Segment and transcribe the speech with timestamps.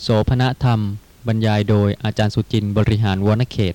[0.00, 0.80] โสพณธรรม
[1.26, 3.74] บรรยายโดยอาจารย์สุจินต์บริหารวนเขต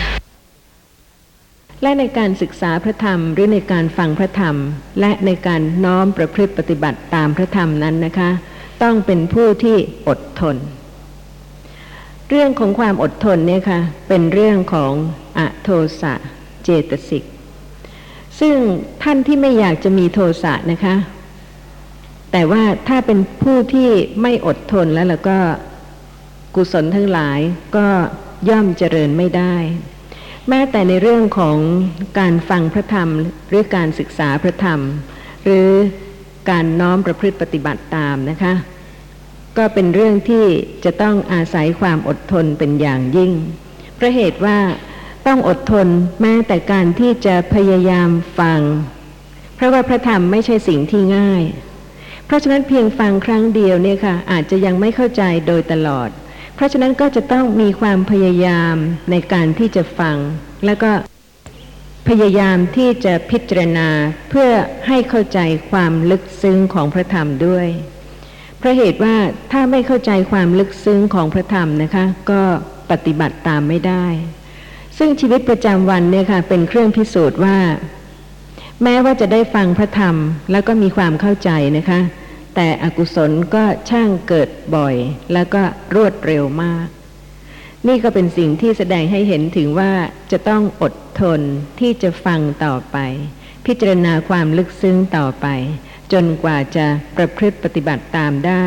[1.82, 4.56] และในการศึกษาพระธรรมหรือในการฟังพระธรรม
[5.00, 8.30] และในการน้อมประพฤติปฏิบัติตามพระธรรมนั้นนะคะ
[8.84, 10.56] ต้องเป็นผู้ที่อดทน
[12.30, 14.94] เรื่องของความอดทนเนี่ยค่ะเป็นเรื่องของ
[15.38, 15.70] อโท
[16.02, 16.14] สะ
[16.64, 17.24] เจตสิก
[18.40, 18.56] ซึ่ง
[19.04, 20.96] ท่านที่ไม่อยากจะมีโทสะนะคะ
[22.32, 23.90] แต่ว่าถ้าเป็นผู้ที่
[24.22, 25.38] ไม่อดทนแล้วแล้วก็
[26.56, 27.40] กุศลทั้งหลาย
[27.76, 27.88] ก็
[28.50, 29.56] ย่อมเจริญไม่ได้
[30.50, 31.58] แม้แต่ในเรื่องของ
[32.20, 33.10] การฟังพระธรรม
[33.50, 34.80] หรือการศึกษาพระธรรม
[35.46, 35.70] หรือ
[36.50, 38.54] การน้อมประพฤติปฏิบัติตามนะคะ
[39.58, 40.46] ก็เป็นเรื่องที่
[40.86, 43.32] จะต้องอาศัยความอดทนเป็นอย่างยิ่ง
[43.96, 44.58] เพราะเหตุว่า
[45.28, 45.88] ต้องอดทน
[46.22, 48.62] แม้แต่การที่จะพยายามฟัง
[49.56, 51.44] เพราะว่าพระธรรมไม่ใช่สิ่งที่ง่าย
[52.26, 56.10] เพราะฉะนั้นเพียงฟังครั้งเดียวเนี่ยค่ะ อาจจะยังไม่เข้าใจโดยตลอด
[56.56, 58.76] เพราะฉะนั้นก็จะต้องมีความพยายาม
[59.12, 60.18] ในการที่จะฟัง
[60.66, 60.92] แล้วก็
[62.10, 63.90] พยายามที่จะพิจารณา
[64.30, 64.50] เพื่อ
[64.88, 65.40] ให้เข้าใจ
[65.72, 67.68] ความลึกซึ้งของพระธรรมด้วย
[68.60, 69.16] เพราะเหตุว่า
[69.52, 72.42] ถ้าไม่เข้าใจความลึกซึ้งของพระธรรมนะคะ ก็
[72.92, 74.06] ปฏิบัติตามไม่ได้
[74.98, 77.58] ซึ่งชีวิตประจำวันเนี่ยค่ะเป็นเครื่องพิสูจน์ว่า
[78.84, 80.16] แม้ว่าจะได้ฟังพระธรรม
[80.52, 82.00] แล้วก็มีความเข้าใจนะคะ
[82.56, 84.96] แต่อกุศลก็ช่างเกิดบ่อย
[85.34, 85.64] แล้วก็
[85.96, 86.88] รวดเร็วมาก
[87.88, 89.92] นี่ก็เป็นสิ่งที่แสดงให้เห็นถึงว่า
[90.32, 91.42] จะต้องอดทน
[91.80, 92.98] ที่จะฟังต่อไป
[93.66, 95.48] พิจารณาความลึกซึ้งต่อไป
[96.14, 96.86] จนกว่าจะ
[97.18, 98.66] ประพฤติปฏิบัติตามได้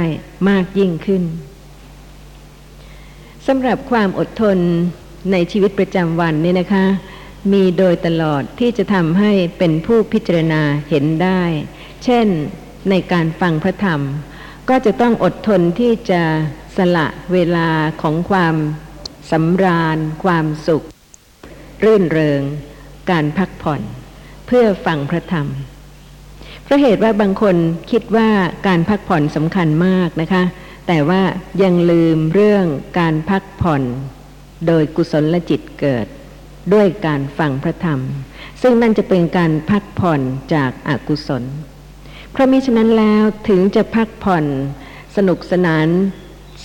[0.49, 1.23] มากยิ่งขึ้น
[3.47, 4.59] สำหรับความอดทน
[5.33, 6.87] ในชีวิตประจำวันนี่นะคะ
[7.53, 11.43] มีโดยตลอดที่จะทำให้เป็นผู้พิจารณาเห็นได้
[12.05, 12.27] เช่น
[12.91, 14.01] ในการฟังพระธรรม
[14.69, 16.23] ก็จะต้องอดทนที่จะ
[16.77, 17.69] สละเวลา
[18.03, 18.55] ของความ
[19.31, 20.85] สำราญ ความสุข
[21.85, 22.43] รื่นเริง
[23.11, 23.83] การพักผ่อน
[24.47, 25.47] เพื่อฟังพระธรรม
[26.65, 27.57] เพราะเหตุว่าบางคน
[27.91, 28.29] คิดว่า
[28.67, 30.43] การพักผ่อนสำคัญมากนะคะ
[30.87, 31.23] แต่ว่า
[31.63, 32.67] ยังลืมเรื่อง
[32.99, 33.83] การพักผ่อน
[34.67, 36.07] โดยกุศลจิตเกิด
[36.75, 38.01] ด้วยการฟังพระธรรม
[38.63, 40.21] ซึ่งนั่นจะเป็นการพักผ่อน
[40.55, 41.45] จากอากุศล
[42.33, 44.45] เพราะมิฉะนั้นแล้วถึงจะพักผ่อน
[45.17, 45.89] สนุกสนาน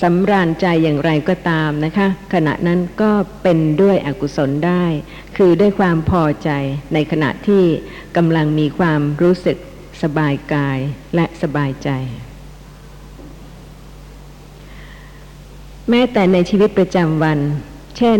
[0.01, 3.11] สำราญใจอย่างไรก็ตามนะคะ ขณะนั้นก็
[3.43, 4.85] เป็นด้วยอกุศลได้
[5.37, 6.49] คือด้วยความพอใจ
[6.93, 7.63] ในขณะที่
[8.17, 9.57] กำลังมีความรู้สึก
[10.03, 10.79] สบายกาย
[11.15, 11.89] และสบายใจ
[15.89, 17.39] แม้แต่ในชีวิตประจำวัน
[17.97, 18.19] เช่น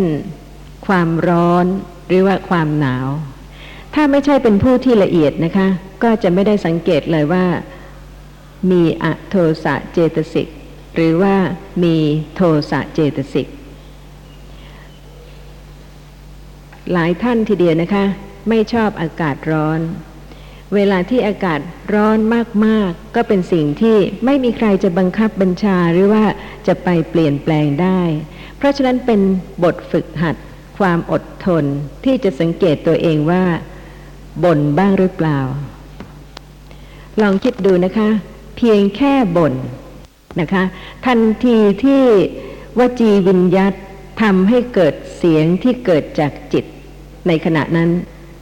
[0.88, 1.66] ความร้อน
[2.08, 3.08] หรือว่าความหนาว
[3.94, 5.68] ถ้าไม่ใช่เป็นผู้ที่ละเอียดนะคะ
[6.03, 7.46] ก็จะไม่ได้สังเกตเลยว่า
[8.72, 10.47] มีอโทสะเจตสิก
[10.96, 11.35] หรือว่า
[11.84, 11.97] มี
[12.35, 12.41] โท
[12.72, 13.47] สะเจตสิก
[16.91, 18.06] หลายท่านทีเดียวนะคะ
[18.50, 19.80] ไม่ชอบอากาศร้อน
[20.75, 21.59] เวลาที่อากาศ
[21.94, 22.18] ร้อน
[22.66, 26.24] มาก ๆ ก็เป็นสิ่งที่ไม่มีใครจะบังคับบัญชาหรือว่า
[26.68, 28.02] จะไปเปลี่ยนแปลงได้
[28.58, 29.22] เพราะฉะนั้นเป็น
[29.64, 30.36] บทฝึกหัด
[30.78, 31.64] ความอดทน
[32.06, 33.44] ที่จะสังเกตตัวเองว่า
[34.44, 35.40] บ่นบ้างหรือเปล่า
[37.22, 38.10] ลองคิดดูนะคะ
[38.58, 39.54] เพียงแค่บ่น
[40.40, 40.64] นะคะ
[41.06, 42.04] ทันทีที่
[42.80, 43.74] วจีวิญยัต
[44.22, 46.66] ทำให้เกิดเสียงที่เกิดจากจิต
[47.28, 47.90] ในขณะนั้น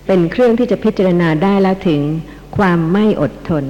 [0.07, 2.01] เป็นเครื่องที่จะพิจารณาได้แล้วถึง
[2.57, 3.65] ความไม่อดทน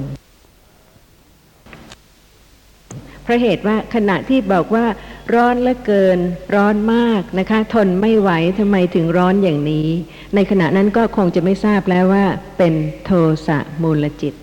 [3.24, 4.86] เพราะเหตุว่าขณะที่บอกว่า
[5.34, 6.20] ร้อนเหลือเกิน
[6.56, 8.30] ร้อนมากนะคะ ทนไม่ไหว
[8.60, 9.88] ทำไมถึงร้อนอย่างนี้
[10.36, 12.26] ในขณะนั้นก็คงจะไม่ทราบแล้วว่า
[12.58, 12.74] เป็น
[13.06, 13.12] โท
[13.48, 14.34] สะมูลจิต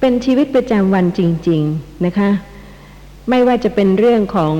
[0.00, 2.30] เป็นชีวิตประจำวันจริง ๆนะคะ
[3.30, 4.54] ไม่ว่าจะเป็นเรื่องของ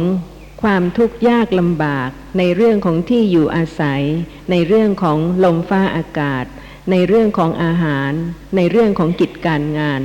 [0.62, 4.02] ความทุกข์ยากลำบาก ในเรื่องของที่อยู่อาศัย
[4.50, 6.44] ในเรื่องของลมฟ้าอากาศ
[6.90, 8.12] ในเรื่องของอาหาร
[8.56, 10.00] ในเรื่องของกิจการงาน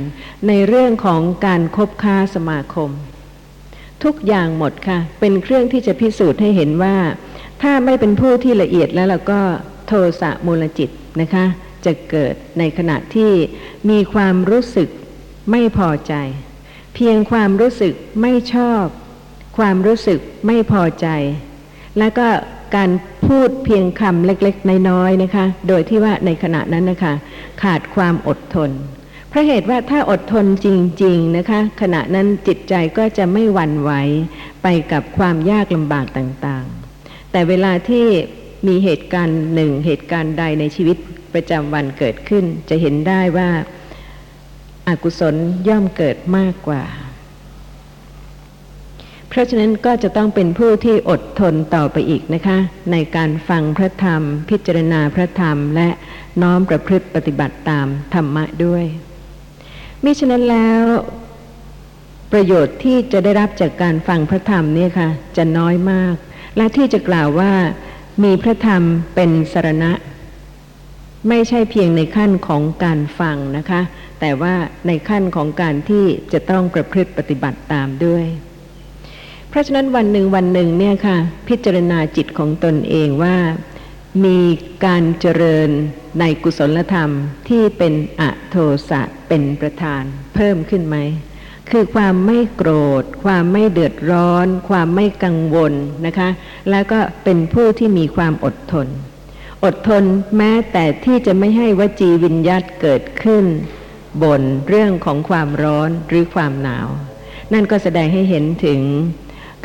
[0.48, 2.90] ในเรื่องของการคบค้าสมาคม
[4.04, 6.96] ทุกอย่างหมดค่ะ เป็นเครื่องที่จะพิสูจน์ให้เห็นว่า
[7.62, 9.40] ถ้าไม่เป็นผู้ที่ละเอียดแล้วเราก็
[9.86, 11.44] โทสะมูลจิตนะคะ
[11.84, 13.32] จะเกิดในขณะที่
[13.90, 14.88] มีความรู้สึก
[15.50, 16.14] ไม่พอใจ
[16.94, 18.84] เพียงความรู้สึกไม่ชอบ
[19.58, 21.08] ความรู้สึกไม่พอใจ
[21.98, 22.26] แล้วก็
[22.76, 22.90] การ
[23.26, 27.14] พูดเพียงคำเล็กๆ น้อยๆนะคะ โดยที่ว่าในขณะนั้นนะคะ
[27.62, 28.70] ขาดความอดทน
[29.30, 30.68] พราะเหตุว่าถ้าอดทนจ
[31.02, 33.92] ริง ๆนะคะ ขณะนั้นจิตใจก็จะไม่หวั่นไหว
[34.62, 38.06] ไปกับความยากลำบากต่างๆ แต่เวลาที่
[38.66, 40.96] มีเหตุการณ์หนึ่งเหตุการณ์ใดในชีวิต
[41.34, 43.50] ประจำวันเกิดขึ้น จะเห็นได้ว่า
[44.88, 45.34] อากุศล
[45.68, 46.84] ย่อมเกิดมากกว่า
[49.28, 52.58] เพราะฉะนั้นก็จะต้องเป็นผู้ที่อดทนต่อไปอีกนะคะ
[52.92, 55.88] ในการฟังพระธรรม พิจารณาพระธรรม และ
[56.42, 58.84] น้อมประพฤติปฏิบัติตามธรรมะด้วย
[60.04, 60.84] มิฉะนั้นแล้ว
[62.32, 66.14] ประโยชน์ที่จะได้รับจากการฟังพระธรรมเนี่ยค่ะ จะน้อยมาก
[66.56, 67.52] และที่จะกล่าวว่า
[68.24, 68.82] มีพระธรรม
[69.14, 69.92] เป็นสรณะ
[71.28, 73.80] ไม่ใช่เพียงในขั้นของการฟังนะคะ
[74.20, 74.54] แต่ว่า
[74.86, 78.26] ในขั้นของการที่จะต้องประพฤติปฏิบัติตามด้วย
[79.48, 81.16] เพราะฉะนั้นวันหนึ่งวันหนึ่งเนี่ยค่ะ
[81.48, 83.36] พิจารณาจิตของตนเองว่า
[84.24, 84.38] มี
[84.84, 85.70] การเจริญ
[86.20, 87.10] ในกุศลธรรม
[87.48, 88.56] ที่เป็นอโท
[88.88, 90.02] สะเป็นประธาน
[90.34, 90.96] เพิ่มขึ้นไหม
[91.70, 92.70] คือความไม่โกร
[93.02, 95.72] ธ ความไม่เดือดร้อน ความไม่กังวล
[96.06, 96.28] นะคะ
[96.70, 98.88] แล้วก็เป็นผู้ที่มีความอดทน
[99.64, 100.04] อดทน
[100.36, 103.44] แม้แต่ที่จะไม่ให้วจีวิญญาตเกิดขึ้น
[104.22, 106.88] บนเรื่องของความร้อนหรือความหนาว
[107.52, 108.80] นั่นก็แสดงให้เห็นถึง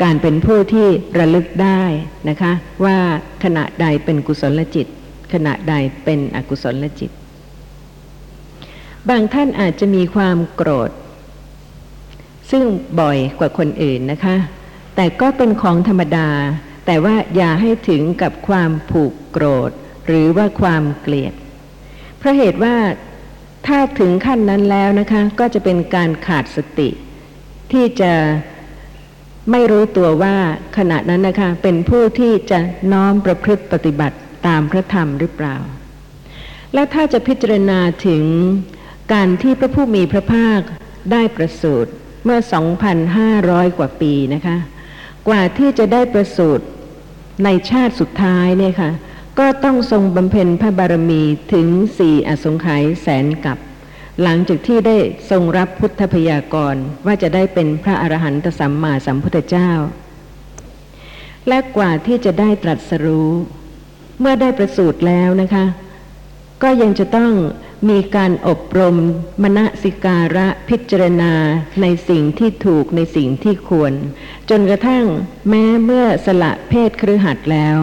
[0.02, 0.88] การเป็นผู้ที่
[1.18, 1.82] ระลึกได้
[2.28, 2.52] นะคะ
[2.84, 2.98] ว่า
[3.44, 4.86] ขณะใดเป็นกุศลจิต
[5.32, 7.10] ขณะใดเป็นอกุศลจิต
[9.08, 10.90] บางท่านอาจจะมีความโกรธ
[12.50, 12.64] ซึ่ง
[13.00, 14.36] บ่อยกว่าคนอื่นนะคะ
[14.96, 16.28] แต่ก็เป็นของธรรมดา
[16.86, 19.70] แต่ว่าอย่าให้ถึงกับความผูกโกรธ
[20.06, 21.34] หรือว่าความเกลียด
[22.18, 22.76] เพราะเหตุว่า
[23.66, 26.88] ถ้าถึงขั้นนั้นแล้วนะคะ ก็จะเป็นการขาดสติ
[27.72, 28.12] ที่จะ
[29.50, 30.36] ไม่รู้ตัวว่า
[30.76, 32.60] ขณะนั้นนะคะเป็นผู้ที่จะ
[32.92, 34.16] น้อมประพฤติปฏิบัติ
[34.46, 35.56] ตามพระธรรมหรือเปล่า
[36.74, 38.24] และถ้าจะพิจารณาถึง
[39.12, 40.60] การที่พระผู้มีพระภาค
[41.12, 41.90] ได้ประสูติ
[42.24, 42.40] เมื่อ
[43.08, 44.56] 2,500 กว่าปีนะคะ
[45.28, 46.64] กว่าที่จะได้ประสูติ
[47.44, 48.90] ในชาติสุดท้ายเนี่ยค่ะ
[49.38, 51.22] ก็ต้องทรงบำเพ็ญพระบารมี
[51.52, 51.66] ถึง
[51.98, 53.58] สี่อสงไขยแสนกับ
[54.22, 54.96] หลังจากที่ได้
[55.30, 56.76] ทรงรับพุทธพยากร
[57.06, 59.70] ว่าจะได้เป็นพระอรหันตสัมมาสัมพุทธเจ้า
[61.48, 63.30] และกว่าที่จะได้ตรัสรู้
[64.20, 65.64] เมื่อได้ประสูติแล้วนะคะ
[66.62, 67.32] ก็ยังจะต้อง
[67.90, 68.96] มีการอบรม
[69.42, 71.32] มณสิการะพิจารณา
[71.82, 73.92] ในสิ่งที่ถูกในสิ่งที่ควร
[74.50, 75.06] จนกระทั่ง
[75.48, 77.78] แม้เมื่อสละเพศครือหัดแล้ว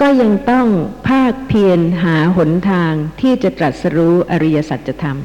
[0.00, 0.68] ก็ยังต้อง
[1.08, 5.18] ภาคเพียรหาหนทางที่จะตรัสรู้อริยสัจธรรม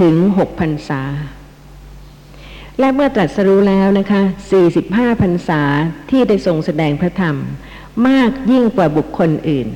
[0.00, 1.02] ถึงหกพรรษา
[2.78, 4.22] และเมื่อตรัสรู้แล้วนะคะ
[4.72, 5.62] 45พรรษา
[6.10, 7.36] ที่ได้ทรงแสดงพระธรรม
[8.08, 9.68] มากยิ่งกว่าบุคคลอื่น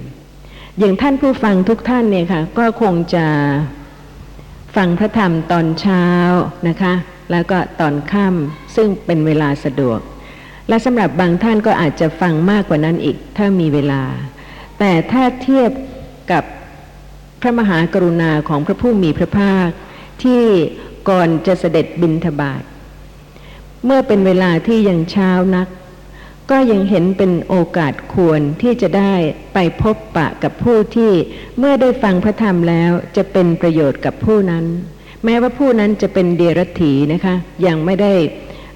[0.78, 3.26] อย่างท่านผู้ฟังทุกท่านเนี่ยค่ะก็คงจะ
[4.76, 6.06] ฟังพระธรรมตอนเช้า
[6.68, 6.94] นะคะ
[7.30, 10.00] แล้วก็ตอนค่ำซึ่งเป็นเวลาสะดวก
[10.68, 14.02] และสำหรับบางท่านก็อาจจะฟังมากกว่านั้นอีกถ้ามีเวลา
[14.78, 15.70] แต่ถ้าเทียบ
[16.32, 16.44] กับ
[17.40, 19.68] พระมหากรุณาของพระผู้มีพระภาค
[20.24, 20.44] ที่
[21.08, 22.62] ก่อนจะเสด็จบินทบาท
[23.84, 25.68] เมื่อเป็นเวลาที่ยังเช้านัก
[26.50, 29.14] ก็ยังเห็นเป็นโอกาสควรที่จะได้
[29.54, 31.12] ไปพบปะกับผู้ที่
[31.58, 34.64] เมื่อได้ฟังพระธรรมแล้วจะเป็นประโยชน์กับผู้นั้น
[35.24, 37.34] แม้ว่าผู้นั้นจะเป็นเดียรถีนะคะ
[37.66, 38.12] ยังไม่ได้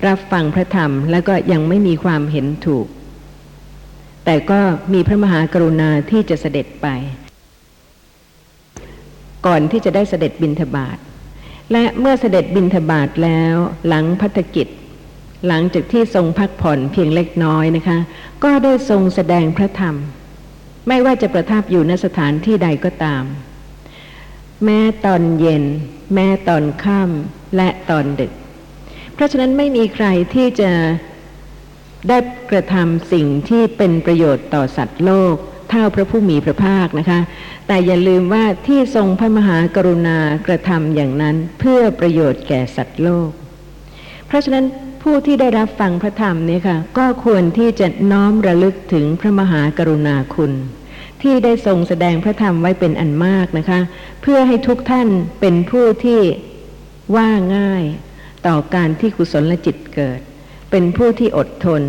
[0.07, 2.87] รับฟังพระธรรม แล้วก็ยังไม่มีความเห็นถูก
[4.25, 4.61] แต่ก็
[4.93, 6.87] มีพระมหากรุณาที่จะเสด็จไป
[9.47, 10.99] ก่อนที่จะได้เสด็จบินทบาท
[11.73, 13.55] และเมื่อเสด็จบินทบาทแล้ว
[13.87, 14.69] หลังพัฒกิจ
[15.47, 17.99] หลังจากที่ทรงพักผ่อนเพียงเล็กน้อยนะคะ
[18.45, 19.97] ก็ได้ทรงแสดงพระธรรม
[20.89, 23.25] ไม่ว่าจะประทับอยู่ณสถานที่ใดก็ตาม
[24.65, 25.65] แม้ตอนเย็น
[26.15, 28.33] แม้ตอนค่ำและตอนดึก
[29.15, 30.71] เพราะฉะนั้นไม่มีใครที่จะ
[32.09, 32.19] ได้
[32.51, 35.37] กระทำสิ่งที่เป็นประโยชน์ต่อสัตว์โลก
[35.75, 37.21] เท่าพระผู้มีพระภาคนะคะ
[37.67, 43.31] แต่อย่าลืมว่าที่ทรงพระมหากรุณากระทำอย่างนั้นเพื่อประโยชน์แก่สัตว์โลก
[44.27, 44.65] เพราะฉะนั้น
[45.03, 50.53] ผู้ที่ได้รับฟังพระธรรมเนี่ยค่ะ ก็ควรที่จะน้อมระลึกถึงพระมหากรุณาคุณ
[51.23, 53.81] ที่ได้ทรงแสดงพระธรรมไว้เป็นอันมากนะคะ
[54.23, 55.09] เพื่อให้ทุกท่าน
[55.41, 56.21] เป็นผู้ที่
[57.17, 57.85] ว่าง่าย
[58.47, 60.21] ต่อการที่กุศลจิตเกิด
[60.71, 61.83] เป็นผู้ที่อดทน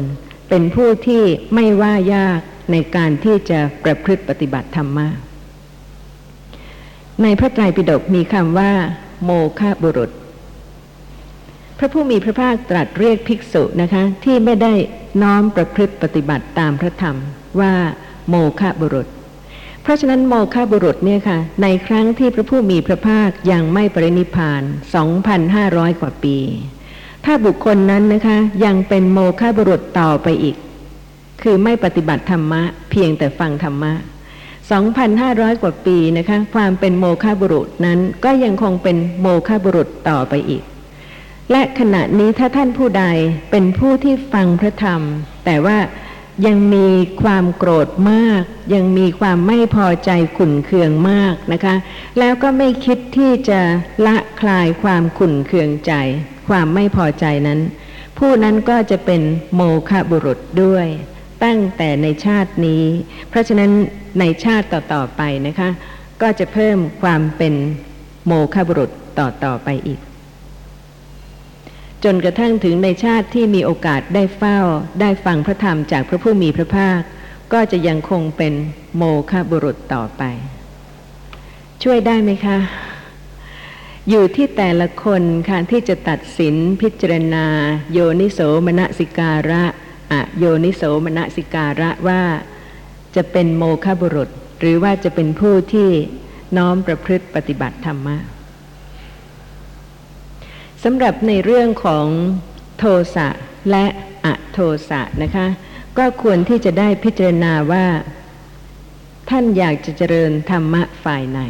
[0.50, 1.24] เป็นผู้ที่
[1.54, 2.42] ไม่ว่ายาก
[2.72, 5.08] ในการที่จะประพฤติปฏิบัติธรรมะ
[7.24, 8.72] ในพระไตรปิฎกมีคำว่า
[9.24, 10.12] โมฆะบุรุษ
[11.78, 14.74] พระผู้มีพระภาคตรัสเรียกภิกษุนะคะ ที่ไม่ได้
[15.22, 17.16] น้อมประพฤติปฏิบัติตามพระธรรม
[17.60, 17.74] ว่า
[18.30, 19.08] โมฆะบุรุษ
[19.82, 24.62] เพราะฉะนั้นโมฆะบุรุษเนี่ยค่ะ ในครั้งที่พระผู้มีพระภาคยังไม่ปรินิพพาน
[25.32, 26.38] 2,500 กว่าปี
[27.26, 30.56] ถ้าบุคคลนั้นนะคะยังเป็นโมฆะบุรุษต่อไปอีก
[31.44, 33.94] คือไม่ปฏิบัติธรรมะ เพียงแต่ฟังธรรมะ
[34.78, 40.64] 2,500 กว่าปีนะคะ ความเป็นโมฆะบุรุษนั้นก็ยังคงเป็นโมฆะบุรุษต่อไปอีก
[41.52, 43.06] และขณะนี้ถ้าท่านผู้ใด
[43.52, 45.02] เป็นผู้ที่ฟังพระธรรม
[45.46, 45.78] แต่ว่า
[46.46, 46.88] ยังมี
[47.22, 48.42] ความโกรธมาก
[48.74, 51.76] ยังมีความไม่พอใจขุ่นเคืองมากนะคะ
[52.20, 53.60] แล้วก็ไม่คิดที่จะ
[54.06, 55.94] ละคลายความขุ่นเคืองใจ
[56.48, 57.60] ความไม่พอใจนั้น
[58.18, 59.22] ผู้นั้นก็จะเป็น
[59.56, 60.88] โมฆะบุรุษด้วย
[61.46, 62.84] ตั้งแต่ในชาตินี้
[63.30, 63.72] เพราะฉะนั้น
[64.20, 65.70] ในชาติต่อๆไปนะคะ
[66.22, 67.54] ก็จะเพิ่มความเป็น
[68.26, 70.00] โมฆะบุรุษต่อๆไปอีก
[72.04, 74.60] จนกระทั่งถึงในชาติที่มีโอกาสได้เฝ้า
[75.02, 77.00] ได้ฟังพระธรรมจากพระผู้มีพระภาค
[77.54, 78.54] ก็จะยังคงเป็น
[78.98, 80.24] โมฆะบุรุษต่อไป
[81.84, 82.58] ช่วยได้ไหมคะ
[84.10, 87.46] อยู่ที่แต่ละคนค่ะที่จะตัดสินพิจารณา
[87.92, 89.64] โยนิโสมนสิการะ
[90.14, 92.22] อโยนิโสมนสิการะว่า
[93.16, 94.30] จะเป็นโมฆะบุรุษ
[94.60, 95.90] หรือว่าจะเป็นผู้ที่
[96.58, 98.18] น้อมประพฤติปฏิบัติธรรมะ
[100.84, 102.08] สำหรับในเรื่องของ
[102.78, 102.84] โท
[103.16, 103.28] สะ
[103.72, 103.86] และ
[104.26, 105.48] อะโทสะนะคะ
[105.98, 107.86] ก็ควรที่จะได้พิจารณาว่า
[109.30, 111.42] ท่านอยากจะเจริญธรรมะฝ่ายไหน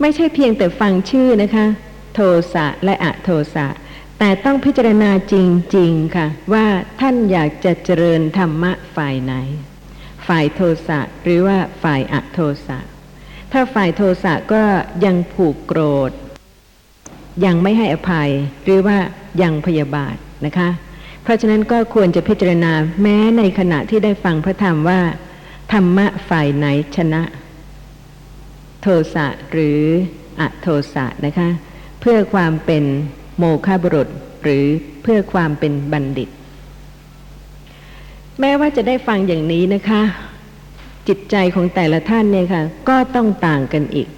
[0.00, 1.66] ไม่ใช่เพียงแต่ฟังชื่อนะคะ
[2.14, 2.20] โท
[2.54, 3.66] สะและอะโทสะ
[4.24, 5.34] แต่ต้องพิจารณาจ
[5.76, 6.66] ริง ๆ ค่ะ ว่า
[7.00, 9.34] ท่านอยากจะเจริญธรรมะฝ่ายไหน
[10.26, 12.78] ฝ่ายโทสะหรือว่าฝ่ายอโทสะ
[13.52, 14.62] ถ้าฝ่ายโทสะก็
[15.04, 16.10] ยังผูกโกรธ
[17.44, 18.30] ยังไม่ให้อภัย
[18.64, 18.98] หรือว่า
[19.42, 20.68] ยังพยาบาทนะคะ
[21.22, 25.00] เพราะฉะนั้นก็ควรจะพิจารณาแม้ในขณะที่ได้ฟังพระธรรมว่า
[25.72, 27.22] ธรรมะฝ่ายไหนชนะ
[28.82, 29.80] โทสะหรือ
[30.40, 31.48] อโทสะนะคะ
[32.00, 32.84] เพื่อความเป็น
[33.38, 34.08] โมฆะบุรุษ
[34.42, 34.64] หรือ
[35.02, 36.28] เพื่อความเป็นบัณฑิต
[38.40, 40.02] แม้ว่าจะได้ฟังอย่างนี้นะคะ
[41.08, 44.08] จิตใจของแต่ละท่านเนี่ยค่ะ ก็ต้องต่างกันอีก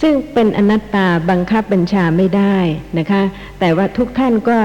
[0.00, 2.56] ซึ่งเป็นอนัตตาบังคับบัญชาไม่ได้
[2.98, 3.22] นะคะ
[3.60, 4.58] แต่ว่าทุกท่านก็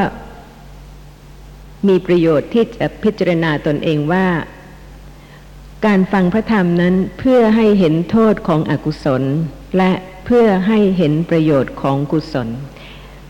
[1.87, 4.27] มีประโยชน์ที่จะพิจารณาตนเองว่า
[5.85, 9.23] การฟังพระธรรมนั้นเพื่อให้เห็นโทษของอกุศล
[9.77, 9.91] และ
[10.25, 12.47] เพื่อให้เห็นประโยชน์ของกุศล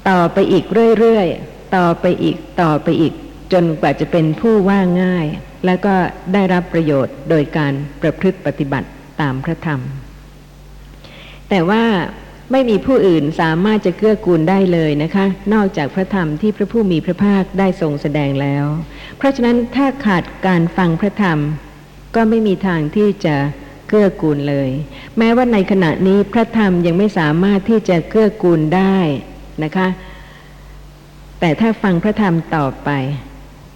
[0.09, 0.65] ต่อไปอีก
[0.99, 3.13] เรื่อยๆ ต่อไปอีกต่อไปอีก
[3.53, 5.25] จนกว่าจะเป็นผู้ว่าง่าย
[5.65, 5.93] แล้วก็
[6.33, 8.87] ได้รับประโยชน์โดยการประพฤติปฏิบัติ
[9.21, 9.79] ตามพระธรรม
[11.49, 11.83] แต่ว่า
[12.51, 18.65] ไม่มีผู้อื่นสามารถจะเกื้อกูลได้เลยนะคะ นอกจากพระธรรมที่พระผู้มีพระภาคได้ทรงแสดงแล้ว
[19.17, 21.39] เพราะฉะนั้นถ้าขาดการฟังพระธรรม
[22.15, 23.35] ก็ไม่มีทางที่จะ
[23.87, 24.69] เกื้อกูลเลย
[25.17, 28.97] แม้ว่าในขณะนี้พระธรรมยังไม่สามารถที่จะเกื้อกูลได้
[29.63, 29.87] นะคะ
[31.39, 32.89] แต่ถ้าฟังพระธรรมต่อไป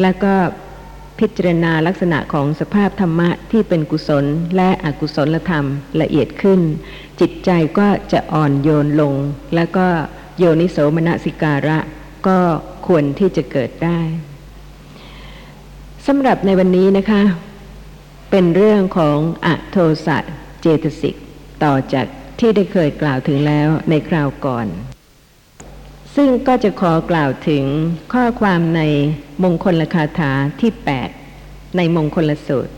[0.01, 0.33] แล้วก็
[1.19, 5.65] พิจารณาลักษณะของสภาพธรรมะที่เป็นกุศลและอกุศลธรรม
[6.01, 6.61] ละเอียดขึ้น
[7.19, 9.13] จิตใจก็จะอ่อนโยนลง
[9.55, 9.87] แล้วก็
[10.37, 11.77] โยนิโสมนสิการะ
[12.27, 12.39] ก็
[12.87, 13.99] ควรที่จะเกิดได้
[16.07, 17.21] สำหรับในวันนี้นะคะ
[18.31, 20.17] เป็นเรื่องของอโทสะ
[20.61, 21.15] เจตสิก
[21.63, 22.05] ต่อจาก
[22.39, 24.67] ที่ได้เคยกล่าวถึงแล้วในคราวก่อน
[26.15, 27.63] ซึ่งก็จะขอกล่าวถึง
[28.13, 28.81] ข้อความใน
[29.43, 30.31] มงคลคาถา
[30.61, 30.71] ที่
[31.21, 32.73] 8 ในมงคลสูตร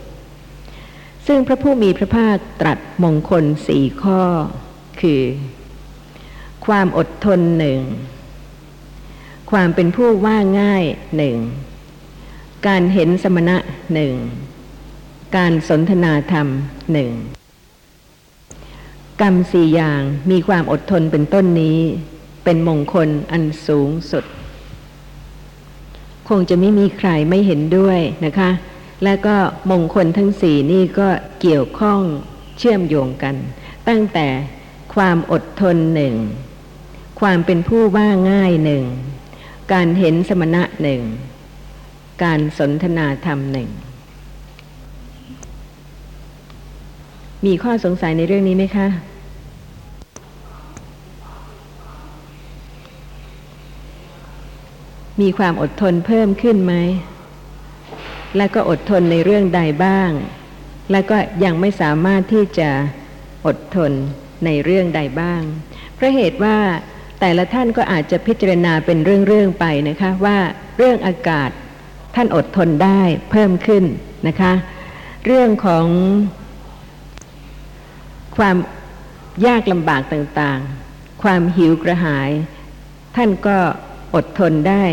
[1.28, 4.22] ซึ่งพระผู้มีพระภาคตรัสมงคลสี่ข้อ
[5.02, 5.22] คือ
[6.66, 7.80] ความอดทนหนึ่ง
[9.52, 10.84] ความเป็นผู้ว่าง่าย
[11.18, 11.38] หนึ่ง
[12.68, 13.58] การเห็นสมณะ
[13.94, 14.14] หนึ่ง
[15.38, 16.48] การสนทนาธรรม
[16.94, 17.12] หนึ่ง
[19.22, 20.02] กรรมสี่อย่าง
[20.32, 21.80] มีความอดทนเป็นต้นนี้
[22.50, 24.26] เป็นมงคลอันสูงสุด
[26.30, 28.50] คงจะไม่มีใครไม่เห็นด้วยนะคะ
[29.04, 29.36] และก็
[29.72, 31.10] มงคลทั้งสี่นี่ก็
[31.42, 32.02] เกี่ยวข้อง
[32.58, 33.36] เชื่อมโยงกัน
[33.88, 34.28] ตั้งแต่
[34.96, 36.16] ความอดทนหนึ่ง
[37.22, 38.84] ความเป็นผู้ว่าง่ายหนึ่ง
[39.74, 41.02] การเห็นสมณะหนึ่ง
[42.24, 43.70] การสนทนาธรรมหนึ่ง
[47.46, 48.88] มีข้อสงสัยในเรื่องนี้ไหมคะ
[55.22, 56.74] มีความอดทนเพิ่มขึ้นไหม
[58.38, 60.12] และก็อดทนในเรื่องใดบ้าง
[60.92, 62.70] และก็ยังไม่สามารถที่จะ
[63.46, 63.92] อดทน
[64.46, 65.42] ในเรื่องใดบ้าง
[65.96, 66.58] เพราะเหตุว่า
[67.20, 70.38] แต่ละท่านก็อาจจะพิจารณาเป็นเรื่องๆไปนะคะว่า
[70.78, 71.50] เรื่องอากาศ
[72.16, 73.84] ท่านอดทนได้เพิ่มขึ้น
[74.28, 74.54] นะคะ
[75.26, 75.86] เรื่องของ
[78.38, 78.56] ความ
[79.48, 82.30] ยากลำบากต่างๆ ความหิวกระหาย
[83.16, 83.58] ท่านก็
[84.16, 84.84] อดทนได้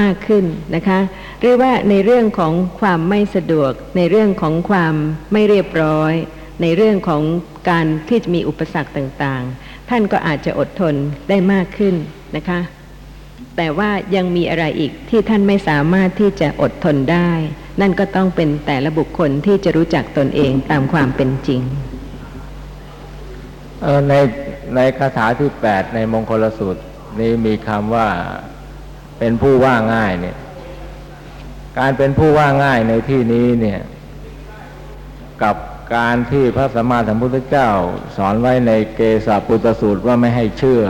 [0.00, 0.44] มากขึ้น
[0.74, 1.00] นะคะ
[1.40, 4.94] หรือว่าในเรื่องของความไม่สะดวก ในเรื่องของความ
[5.32, 6.12] ไม่เรียบร้อย
[6.62, 7.22] ในเรื่องของ
[7.70, 10.94] การที่จะมีอุปสรรคต่างๆ ท่านก็อาจจะอดทน
[11.28, 11.94] ได้มากขึ้น
[12.36, 12.60] นะคะ
[13.56, 17.30] แต่ว่ายังมีอะไรอีกที่ท่านไม่สามารถที่จะอดทนได้
[17.80, 21.60] นั่นก็ต้องเป็นแต่ละบุคคลที่จะรู้จักตนเองตามความเป็นจริง
[24.08, 24.14] ใน
[24.74, 26.82] ในคาถาที่แปดในมงคลสูตร
[27.20, 28.08] นี้มีคำว่า
[29.18, 30.36] เป็นผู้ว่าง่ายเนี่ย
[31.78, 33.80] การเป็นผู้ว่าง่ายในที่นี้เนี่ย
[35.42, 35.56] กับ
[35.96, 37.70] การที่พระสัมมาสัมพุทธเจ้า
[38.16, 40.82] สอนไว้ในเกสาปุตสูตรว่าไม่ให้เชื่อ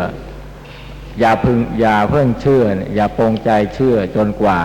[1.20, 4.60] อย่าพึงอย่าเพิ่งเชื่อเนี่ยอย่าปรงใจเชื่อจนกว่า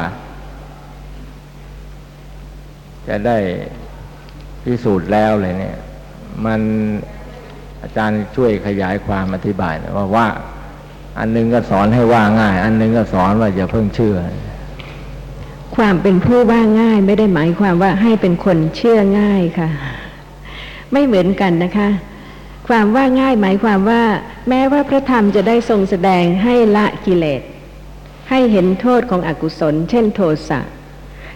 [3.08, 3.38] จะได้
[4.63, 5.77] พิสูจน์แล้วเลยเนี่ย
[6.46, 6.62] มัน
[7.84, 10.27] อาจารย์ช่วยขยายความอธิบายน่อยว่าว่า
[11.20, 14.17] อันหนึงก็สอนให้ว่าง่าย อันหนึงก็สอนว่าอย่าเพิ่งเชื่อ
[15.75, 19.70] ความเป็นผู้ว่าง่ายไม่ได้หมายความว่าให้เป็นคนเชื่อง่ายค่ะ
[20.91, 21.89] ไม่เหมือนกันนะคะ
[22.67, 24.03] ความว่าง่ายหมายความว่า
[24.50, 27.41] แม้ว่าพระธรรมจะได้ทรงแสดงให้ละกิเลส
[28.29, 30.62] ให้เห็นโทษของอกุศล เช่นโทสะ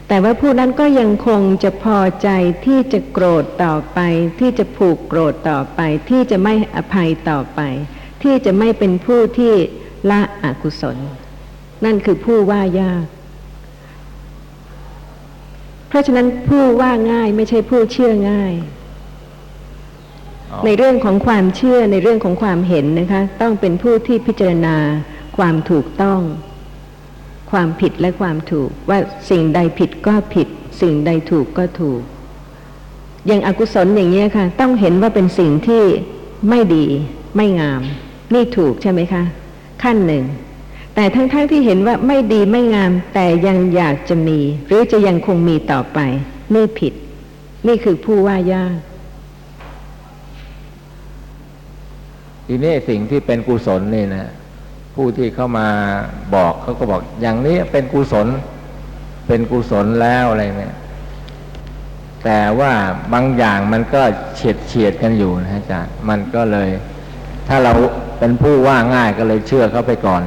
[0.07, 2.29] แต่ว่าผู้นั้นก็ยังคงจะพอใจ
[2.65, 3.99] ที่จะโกรธต่อไป
[4.39, 5.79] ที่จะผูกโกรธต่อไป
[6.09, 7.61] ที่จะไม่อภัยต่อไป
[8.23, 9.53] ที่จะไม่เป็นผู้ที่
[10.11, 10.97] ละอกุศล
[11.85, 13.05] นั่นคือผู้ว่ายาก
[15.87, 18.53] เพราะฉะนั้นผู้ว่าง่ายไม่ใช่ผู้เชื่อง่าย
[20.65, 24.75] ในเรื่องของความเชื่อในเรื่องของความเห็นนะคะ ต้องเป็นผู้ที่พิจารณา
[25.37, 26.21] ความถูกต้อง
[27.51, 30.47] ความผิดและความถูก ว่าสิ่งใดผิดก็ผิด
[30.81, 32.01] สิ่งใดถูกก็ถูก
[33.27, 35.83] อย่างอากุศลอย่างนี้ยค่ะ ต้องเห็นว่าเป็นสิ่งที่
[36.49, 36.85] ไม่ดี
[37.35, 37.81] ไม่งาม
[38.33, 39.23] นี่ถูกใช่ไหมคะ
[39.83, 40.23] ขั้นหนึ่ง
[40.95, 45.99] แต่ทั้งๆทที่เห็นว่าไม่ดีไม่งาม แต่ยังอยากจะมี หรือจะยังคงมีต่อไป
[46.53, 46.93] นี่ผิด
[47.67, 48.77] นี่คือผู้ว่ายาก
[52.47, 54.27] ทีนี้สิ่งที่เป็นกุศลนี่นะ
[54.95, 55.67] ผู้ที่เข้ามา
[56.35, 58.27] บอกเขาก็บอก อย่างนี้เป็นกุศล
[59.27, 60.75] เป็นกุศลแล้วอะไรเนี่ย
[62.23, 62.73] แต่ว่า
[63.13, 64.01] บางอย่างมันก็
[64.35, 66.69] เฉียดเฉียดกันอยู่นะอาจารย์ มันก็เลย
[67.47, 67.73] ถ้าเรา
[68.19, 70.21] เป็นผู้ว่าง่ายก็เลยเชื่อเขาไปก่อน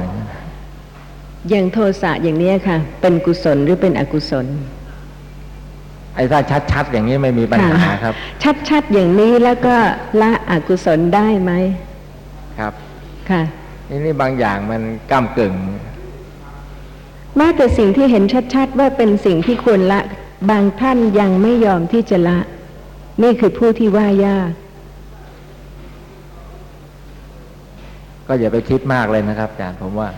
[1.49, 4.45] อย่างโทสะอย่างเนี้ยค่ะ เป็นกุศลหรือเป็นอกุศล
[6.15, 6.39] ไอ้ถ้า
[6.71, 8.13] ชัดๆอย่างนี้ไม่มีปัญหาครับ
[8.69, 9.75] ชัดๆอย่างนี้แล้วก็
[10.21, 11.51] ละอกุศลได้ไหม
[12.59, 12.73] ครับ
[13.29, 13.41] ค่ะ
[13.89, 14.81] นี่นี่บางอย่างมัน
[15.11, 15.53] ก้ามกึ่ง
[17.37, 20.01] แม้แต่สิ่งที่เห็นชัดๆว่าเป็นสิ่งที่ควรละ
[20.49, 22.39] บางท่านยังไม่ยอมที่จะละ
[23.23, 24.51] นี่คือผู้ที่ว่ายาก
[28.33, 30.09] ก็อย่าไปคิดมากเลยนะครับอาจารย์ผมว่า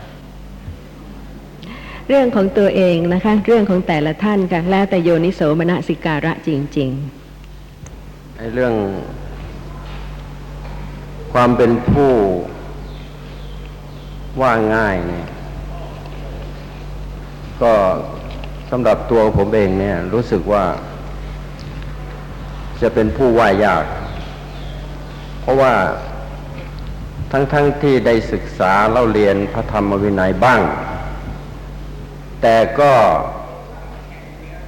[2.08, 6.48] เรื่องของตัวเองนะคะ เรื่องของแต่ละท่านค่ะแล้วแต่โยนิโสมนสิการะจ
[6.78, 6.90] ริง
[8.36, 8.74] ไอ้เรื่อง
[11.32, 12.12] ความเป็นผู้
[14.40, 15.28] ว่าง่ายเนี่ย
[17.62, 17.72] ก็
[18.70, 20.64] สำหรับตัวผมเองเนี่ย รู้สึกว่า
[22.82, 23.84] จะเป็นผู้ว่ายาก
[25.42, 25.74] เพราะว่า
[27.32, 30.60] ทั้งๆทที่ได้ศึกษาเล่าเรียนพระธรรมวินัยบ้าง
[32.42, 32.92] แต่ก็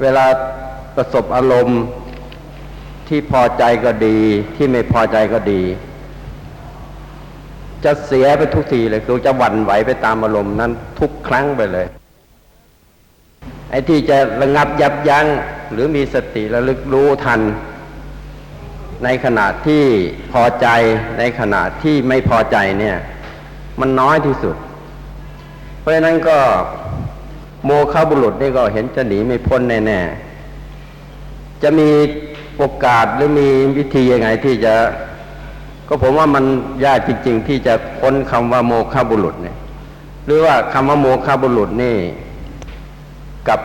[0.00, 0.26] เวลา
[0.96, 1.82] ประสบอารมณ์
[3.08, 4.18] ที่พอใจก็ดี
[4.56, 5.62] ที่ไม่พอใจก็ดี
[7.84, 11.86] จะเสียไปทุกทีเลยคือจะหวั่นไหวไปตามอารมณ์นั้นทุกครั้งไปเลย
[13.70, 15.26] ไอ้ที่จะระงับยับยั้ง
[15.72, 17.40] หรือมีสติระลึกรู้ทัน
[19.04, 19.82] ในขณะที่
[20.32, 20.66] พอใจ
[21.18, 22.96] ในขณะที่ไม่พอใจเนี่ย
[23.80, 24.56] มันน้อยที่สุด
[25.80, 26.38] เพราะฉะนั้นก็
[27.64, 31.88] โมฆะบุรุษนี่ก็เห็นจะหนีไม่พ้นแน่ๆจะมี
[32.56, 34.74] โอกาสหรือมีวิธียังไงที่จะ
[35.88, 36.44] ก็ผมว่ามัน
[36.84, 39.56] ยากจริง ๆ ที่จะพ้นคำว่าโมฆะบุรุษเนี่ย
[40.24, 41.96] หรือว่าคำว่าโมฆะบุรุษนี่
[43.48, 43.60] กับ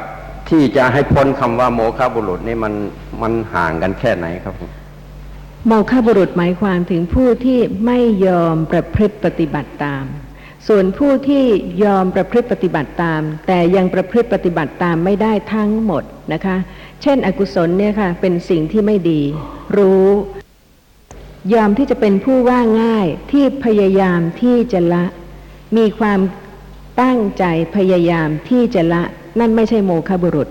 [0.50, 2.74] ที่จะให้พ้นคำว่าโมฆะบุรุษนี่มัน
[3.22, 4.70] มันห่างกันแค่ไหนครับผม
[5.68, 10.04] โมฆะบุรุษหมายความถึงผู้ที่ไม่ยอมประพฤติปฏิบัติตาม
[10.68, 11.46] ส่วนผู้ที่
[11.84, 16.58] ยอมประพฤติปฏิบัติตาม แต่ยังประพฤติปฏิบัติตามไม่ได้ทั้งหมดนะคะ
[17.02, 19.22] เช่น อกุศลเนี่ยค่ะเป็นสิ่งที่ไม่ดี
[19.78, 20.08] รู้
[21.54, 25.06] ยอมที่จะเป็นผู้ว่าง่ายที่พยายามที่จะละ
[25.78, 26.20] มีความ
[27.02, 27.44] ตั้งใจ
[27.76, 29.04] พยายามที่จะละ
[29.40, 30.48] นั่นไม่ใช่โมฆะบุรุษ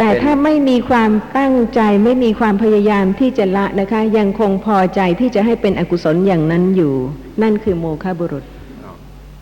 [0.00, 6.94] แต่เป็นถ้าไม่มีความตั้งใจไม่มีความพยายามที่จะละนะคะ ยังคงพอใจที่จะให้เป็นอกุศลอย่างนั้นอยู่
[7.42, 8.44] นั่นคือโมฆะบุรุษ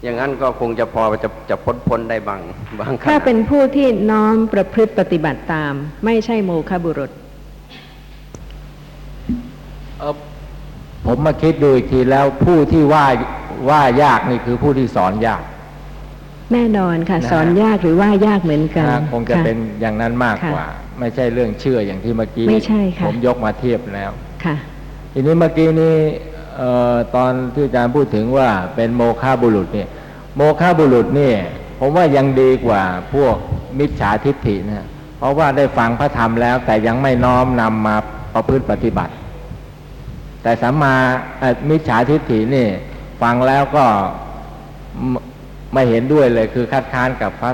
[0.03, 2.41] อย่างนั้นก็คงจะพอจะจะพ้นพ้นได้บาง
[2.79, 5.73] บางขถ้าณะเป็นผู้ที่น้อมประพฤติปฏิบัติตาม
[6.05, 7.11] ไม่ใช่โมฆะบุรุษ
[9.99, 10.15] เอ่อ
[11.07, 13.07] ผมมาคิดดูอีกทีแล้วผู้ที่ว่า
[13.69, 15.43] ว่ายากนี่คือผู้ที่สอนยาก
[16.53, 20.67] แน่นอนค่ะนะฮะสอนยากหรือว่ายากเหมือนกันนะคงจะค่เป็นอย่างนั้นมากค่ะกว่า
[21.01, 24.11] ไม่ใช่เรื่องเชื่ออย่างที่เมื่อกี้ไม่ใช่ค่ะผมยกมาเทียบแล้ว
[24.45, 24.57] ค่ะ
[25.13, 25.95] ทีนี้เมื่อกี้นี้
[26.57, 29.89] เอ่อตอนที่อาจารย์พูดถึงว่าเป็นโมฆะบุรุษเนี่ย
[30.37, 31.33] โมฆะบุรุษนี่
[31.81, 32.83] ผมว่ายังดีกว่า
[33.15, 33.37] พวก
[33.79, 34.87] มิจฉาทิฏฐินะ
[35.19, 37.97] เพราะว่าได้ฟังพระธรรมแล้ว แต่ยังไม่น้อมนำมา
[38.35, 39.13] ประพฤติปฏิบัติ
[40.43, 40.95] แต่สัมมา
[41.39, 42.67] เอ่อมิจฉาทิฏฐินี่
[43.23, 43.87] ฟังแล้วก็
[45.75, 47.51] ไม่เห็นด้วยเลยคือคัดค้านกับพระ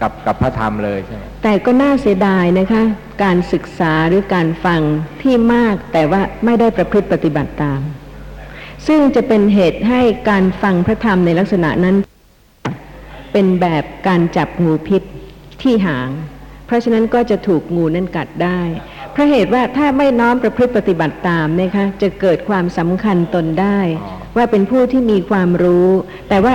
[0.00, 2.82] กับกับพระธรรมเลยใช่ไหมแต่ก็น่าเสียดายนะคะ
[3.22, 4.80] การศึกษาหรือการฟัง
[5.22, 7.80] ที่มากแต่ว่าไม่ได้ประพฤติปฏิบัติตาม
[8.86, 11.96] ซึ่งจะเป็นเหตุให้การฟังพระธรรมในลักษณะนั้น
[13.32, 15.02] เป็นแบบการจับงูพิษ
[15.62, 16.10] ที่หาง
[16.66, 18.60] เพราะฉะนั้นก็จะถูกงูนั้นกัดได้
[19.12, 23.78] เพราะเหตุว่าถ้าไม่น้อมประพฤติปฏิบัติตามนะคะจะเกิดความสำคัญตนได้
[24.36, 25.88] ว่าเป็นผู้ที่มีความรู้
[26.28, 26.54] แต่ว่า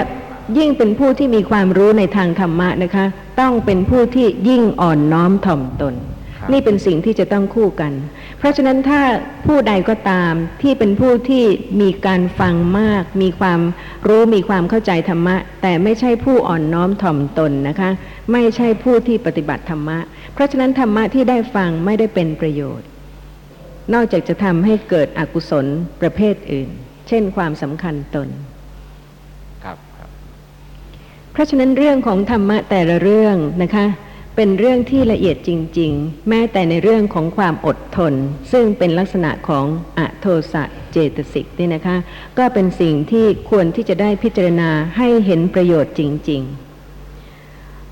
[0.58, 3.06] ยิ่งเป็นผู้ที่มีความรู้ในทางธรรมะนะคะ
[3.40, 5.96] ต้องเป็นผู้ที่ยิ่งอ่อนน้อมถ่อมตน
[6.38, 7.94] ครับนี่เป็นสิ่งที่จะต้องคู่กัน
[8.38, 9.02] เพราะฉะนั้นถ้า
[9.46, 11.46] ผู้ใดก็ตามที่เป็นผู้ที่
[11.82, 13.60] มีการฟังมาก มีความ
[14.08, 17.90] รู้มีความเข้าใจธรรมะ แต่ไม่ใช่ผู้อ่อนน้อมถ่อมตนนะคะ
[18.32, 19.98] ไม่ใช่ผู้ที่ปฏิบัติธรรมะ
[20.34, 22.88] เพราะฉะนั้นธรรมะที่ได้ฟังไม่ได้เป็นประโยชน์
[23.94, 25.66] นอกจากจะทำให้เกิดอกุศล
[26.02, 26.70] ประเภทอื่น
[27.08, 28.47] เช่นความสำคัญตนครับครับ
[31.38, 33.86] เพราะฉะนั้นเรื่องของธรรมะแต่ละเรื่องนะคะ
[34.36, 38.14] เป็นเรื่องที่ละเอียดจริง ๆ แม้แต่ในเรื่องของความอดทน
[38.52, 39.66] ซึ่งเป็นลักษณะของ
[39.98, 41.98] อโทสะเจตสิกนี่นะคะ
[42.38, 46.42] ก็เป็นสิ่งที่ควรที่จะได้พิจารณาให้เห็นประโยชน์จริง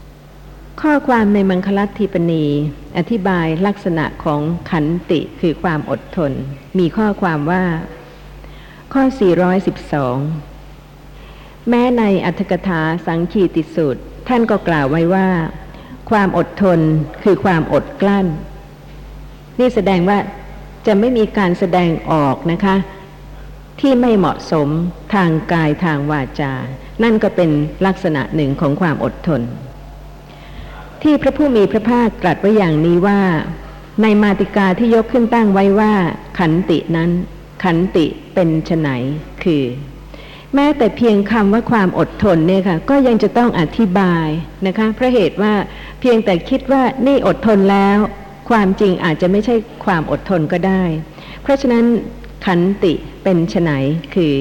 [0.06, 2.46] ๆข้อความในมังคลัตทีปณี
[2.98, 6.32] อธิบายลักษณะของขันติคือความอดทน
[6.80, 7.64] มีข้อความว่า
[8.94, 10.55] ข้อ 412
[11.70, 15.28] แม้ในอัตถกถาสังคีติสูตร ท่านก็กล่าวไว้ว่า
[16.10, 16.80] ความอดทน
[17.24, 18.28] คือความอดกลั้น
[19.60, 20.18] นี่แสดงว่า
[20.88, 22.76] จะไม่มีการแสดงออกนะคะ
[23.80, 24.68] ที่ไม่เหมาะสม
[25.14, 26.54] ทางกายทางวาจา
[27.04, 27.50] นั่นก็เป็น
[27.86, 29.42] ลักษณะหนึ่งของความอดทน
[31.04, 33.22] ที่พระผู้มีพระภาคตรัสไว้อย่างนี้ว่า
[34.02, 35.94] ในมาติกาที่ยกขึ้นตั้งไว้ว่า
[36.40, 37.10] ขันตินั้น
[37.64, 38.90] ขันติเป็นไฉน
[39.44, 39.64] คือ
[40.56, 44.28] แม้แต่เพียงคำว่าความอดทนเนี่ยค่ะก็ยังจะต้องอธิบาย
[44.68, 45.54] นะคะเพราะเหตุว่า
[46.00, 47.98] เพียงแต่คิดว่านี่อดทนแล้ว
[48.50, 50.84] ความจริงอาจจะไม่ใช่ความอดทนก็ได้
[51.42, 51.86] เพราะฉะนั้น
[52.46, 53.72] ขันติเป็นไฉน
[54.16, 54.36] คือ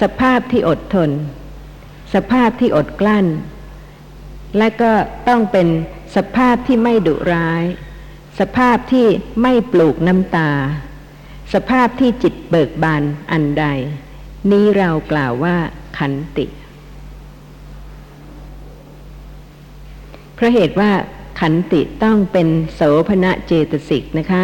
[0.00, 1.10] สภาพที่อดทน
[2.14, 3.26] สภาพที่อดกลั้น
[4.58, 4.92] และก็
[5.28, 5.68] ต้องเป็น
[6.16, 7.64] สภาพที่ไม่ดุร้าย
[8.40, 9.06] สภาพที่
[9.42, 10.50] ไม่ปลูกน้ำตา
[11.54, 13.02] สภาพที่จิตเบิกบาน
[13.32, 13.66] อันใด
[14.52, 15.56] นี้เรากล่าวว่า
[15.98, 16.46] ขันติ
[20.34, 20.90] เพราะเหตุว่า
[21.40, 24.42] ขันติต้องเป็นโสภณะเจตสิกนะคะ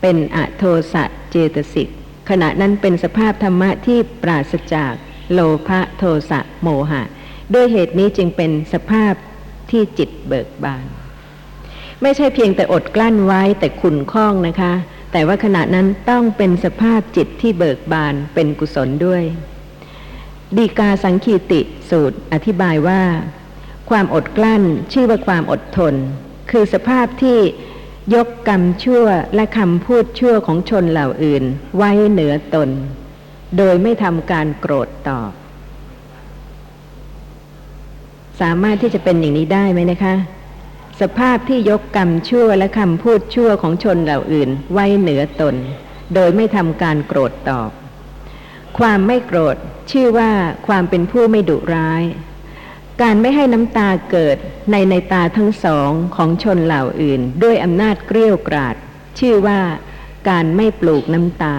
[0.00, 1.88] เป็นอโทสะเจตสิก
[2.30, 4.92] ขณะนั้นเป็นสภาพธรรมะที่ปราศจาก
[5.32, 7.02] โลภะโทสะโมหะ
[7.54, 9.12] ด้วยเหตุนี้จึงเป็นสภาพ
[9.70, 10.86] ที่จิตเบิกบาน
[12.02, 14.72] ไม่ใช่เพียงแต่อดกลั้นไว้แต่ขุนข้องนะคะ
[15.16, 19.22] แต่ว่าขณะนั้นต้องเป็นสภาพจิตที่เบิกบานเป็นกุศลด้วย
[20.56, 23.02] ดีกาสังคีติสูตรอธิบายว่า
[23.90, 25.94] ความอดกลั้นชื่อว่าความอดทน
[26.50, 27.38] คือสภาพที่
[28.14, 31.44] ยกกรรมชั่วและคำพูดชั่วของชนเหล่าอื่น
[31.76, 32.68] ไว้เหนือตน
[33.58, 35.32] โดยไม่ทำการโกรธตอบ
[38.40, 40.14] สามารถที่จะเป็นอย่างนี้ได้ไหมนะคะ
[41.00, 45.54] สภาพที่ยกกรรมชั่วและคำพูดชั่วของชนเหล่าอื่นไว้เหนือตน
[46.14, 47.70] โดยไม่ทำการโกรธตอบ
[48.78, 49.56] ความไม่โกรธ
[49.90, 50.30] ชื่อว่า
[50.66, 52.02] ความเป็นผู้ไม่ดุร้าย
[53.02, 54.36] การไม่ให้น้ำตาเกิด
[54.70, 58.76] ในในตาทั้งสองของชนเหล่าอื่น ด้วยอำนาจเกลี้ยกราด
[59.18, 59.60] ชื่อว่า
[60.28, 61.56] การไม่ปลูกน้ำตา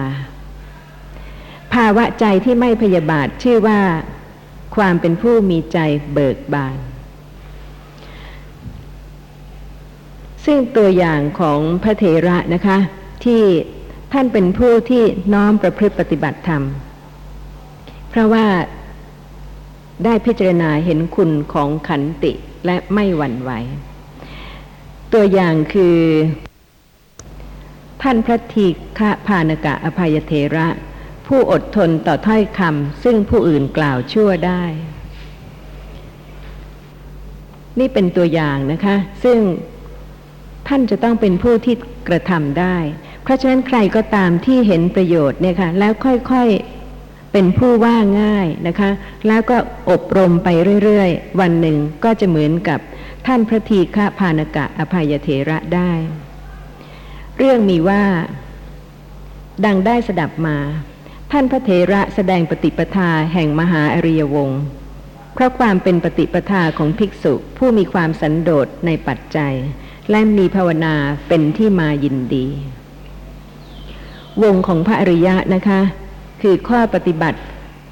[1.72, 3.80] ภาวะใจที่ไม่พยาบาทชื่อว่า
[4.76, 5.78] ความเป็นผู้มีใจ
[6.12, 6.78] เบิกบาน
[10.50, 12.78] ซึ่งตัวอย่างของพระเถระนะคะ
[13.24, 13.42] ที่
[14.12, 16.62] ท่านเป็นผู้ที่น้อมประพฤติปฏิบัติธรรม
[18.10, 18.46] เพราะว่า
[20.04, 22.32] ได้พิจารณาเห็นคุณของขันติ
[22.66, 23.50] และไม่หวั่นไหว
[25.12, 25.98] ตัวอย่างคือ
[28.02, 28.66] ท่านพระที
[28.98, 30.66] ฆะพานกะอภัยเทระ
[31.26, 34.64] ผู้อดทนต่อถ้อยคำซึ่งผู้อื่นกล่าวชั่วได้
[37.78, 39.38] นี่เป็นตัวอย่างนะคะ ซึ่ง
[40.68, 41.74] ท่านจะต้องเป็นผู้ที่
[42.08, 42.76] กระทำได้
[43.22, 48.90] เพราะฉะนั้นใครก็ตามที่เห็นประโยชน์เนี่ยค่ะแล้วค่อยๆเป็นผู้ว่าง่ายนะคะ
[49.28, 49.56] แล้วก็
[49.90, 50.48] อบรมไป
[50.82, 52.80] เรื่อยๆ วันหนึ่งก็จะเหมือนกับ
[53.26, 55.92] ท่านพระทีฆพานกะอภัยเถระได้
[57.38, 58.02] เรื่องมีว่า
[59.64, 60.56] ดังได้สดับมา
[61.32, 64.62] ท่านพระเถระแสดงปฏิปทาแห่งมหาอริยวงศ์
[65.34, 69.54] เพราะความเป็นปฏิปทาของภิกษุผู้มีความสันโดษในปัจจัย
[70.10, 70.94] และมีภาวนา
[71.28, 72.46] เป็นที่มายินดี
[74.42, 75.80] วงของพระอริยะนะคะ
[76.42, 77.40] คือข้อปฏิบัติ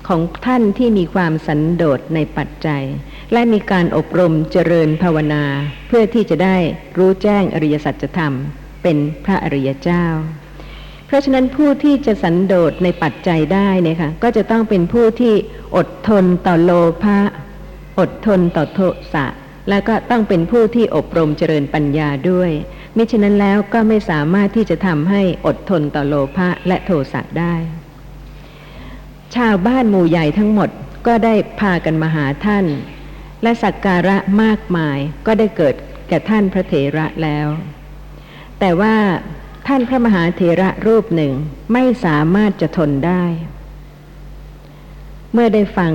[0.08, 2.84] ของท่านที่มีความสันโดษในปัจจัย
[3.32, 5.44] และมีการอบรมเจริญภาวนา
[5.88, 6.56] เพื่อที่จะได้
[6.98, 8.34] รู้แจ้งอริยสัจธรรม
[8.82, 10.06] เป็นพระอริยเจ้า
[11.06, 15.34] เพราะฉะนั้นผู้ที่จะสันโดษในปัจจัยได้เนี่ยค่ะก็จะต้องเป็นผู้ที่
[15.76, 16.70] อดทนต่อโล
[17.02, 17.18] ภะ
[17.98, 18.80] อดทนต่อโท
[19.12, 19.26] สะ
[19.68, 22.50] แล้วก็ต้องเป็นผู้ที่อบรมเจริญปัญญาด้วย
[22.96, 27.54] มิฉะนั้นแล้วก็ไม่สามารถที่จะทำให้อดทนต่อโลภะและโทสะได้
[29.36, 30.70] ชาวบ้านหมู่ใหญ่ทั้งหมด
[31.06, 32.66] ก็ได้พากันมาหาท่าน
[33.42, 35.74] และสักการะมากมายก็ได้เกิด
[36.08, 37.48] แก่ท่านพระเถระแล้ว
[38.60, 38.96] แต่ว่า
[39.66, 41.32] ท่านพระมหาเถระรูปหนึ่ง
[41.72, 43.24] ไม่สามารถจะทนได้
[45.32, 45.92] เมื่อได้ฟัง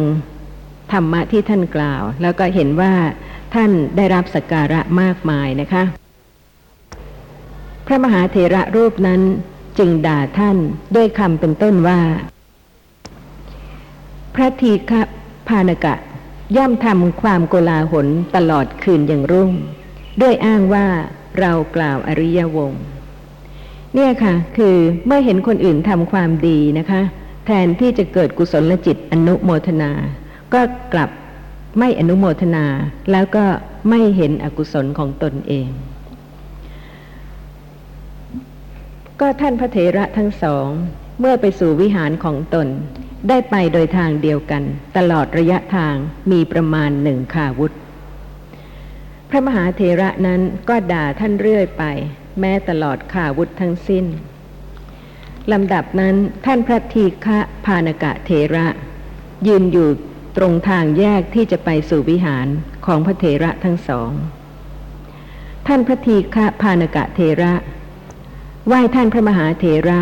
[0.92, 2.94] ธรรมะที่ท่านกล่าว แล้วก็เห็นว่า
[3.54, 5.84] ท่านได้รับสักการะมากมายนะคะ
[7.86, 9.22] พระมหาเถระรูปนั้น
[9.78, 10.58] จึงด่าท่าน
[10.96, 12.00] ด้วยคำเป็นต้นว่า
[14.36, 14.92] พระทีฆ
[15.48, 15.96] พานกะ
[16.58, 19.52] ย่อมทำความโกลาหลตลอดคืนอย่างรุ่ง
[20.22, 20.88] ด้วยอ้างว่า
[21.40, 22.84] เรากล่าวอริยวงศ์
[23.96, 27.02] เนี่ยค่ะ คือเมื่อเห็นคนอื่นทำความดีนะคะ
[27.46, 29.92] แทนที่จะเกิดกุศลจิตอนุโมทนา
[30.54, 30.62] ก็
[30.94, 31.10] กลับ
[31.80, 32.66] ไม่อนุโมทนา
[33.12, 33.46] แล้วก็
[33.90, 35.70] ไม่เห็นอกุศลของตนเอง
[39.20, 40.68] ก็ท่านพระเถระทั้งสอง
[41.20, 42.68] เมื่อไปสู่วิหารของตน
[43.30, 44.64] ได้ไปโดยทางเดียวกัน
[44.98, 45.96] ตลอดระยะทาง
[46.32, 47.74] มีประมาณหนึ่งขาวุธ
[49.30, 51.84] พระมหาเถระนั้นก็ด่าท่านเรื่อยไป
[52.40, 54.06] แม้ตลอดขาวุธทั้งสิ้น
[55.52, 58.66] ลำดับนั้นท่านพระทีฆะพานกะเถระ
[59.48, 59.90] ยืนอยู่
[60.38, 62.48] ตรงทางแยกที่จะไปสู่วิหาร
[62.86, 64.12] ของพระเถระทั้งสอง
[65.68, 67.54] ท่านพระทีฆะพานกะเถระ
[68.68, 70.00] ไหว้ท่านพระมหาเถระ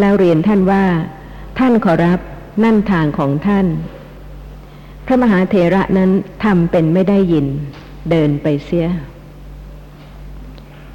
[0.00, 0.84] แล้วเรียนท่านว่า
[1.58, 2.20] ท่านขอรับ
[2.64, 3.66] นั่นทางของท่าน
[5.06, 6.10] พระมหาเถระนั้น
[6.44, 7.46] ทำเป็นไม่ได้ยิน
[8.10, 8.88] เดินไปเสีย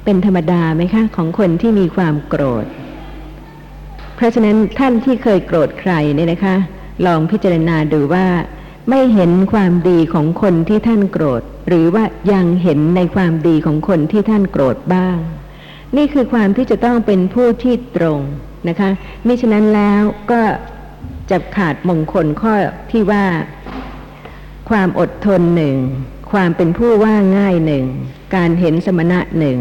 [0.04, 2.66] เป็นธรรมดาไหมคะของคนที่มีความโกรธ
[4.16, 6.56] เพราะฉะนั้นท่านที่เคยโกรธใครเนี่ยนะคะ
[7.06, 8.26] ลองพิจารณาดูว่า
[8.88, 15.16] ไม่เห็นความดีของคนที่ท่านโกรธ หรือว่ายังเห็นในความดีของคนที่ท่านโกรธบ้าง
[15.96, 18.20] นี่คือความที่จะต้องเป็นผู้ที่ตรง
[18.68, 18.90] นะคะ
[19.26, 20.42] มิฉะนั้นแล้วก็
[21.30, 22.54] จะขาดมงคลข้อ
[22.90, 23.24] ที่ว่า
[24.70, 25.76] ความอดทนหนึ่ง
[26.32, 27.84] ความเป็นผู้ว่าง่ายหนึ่ง
[28.36, 29.58] การเห็นสมณะหนึ่ง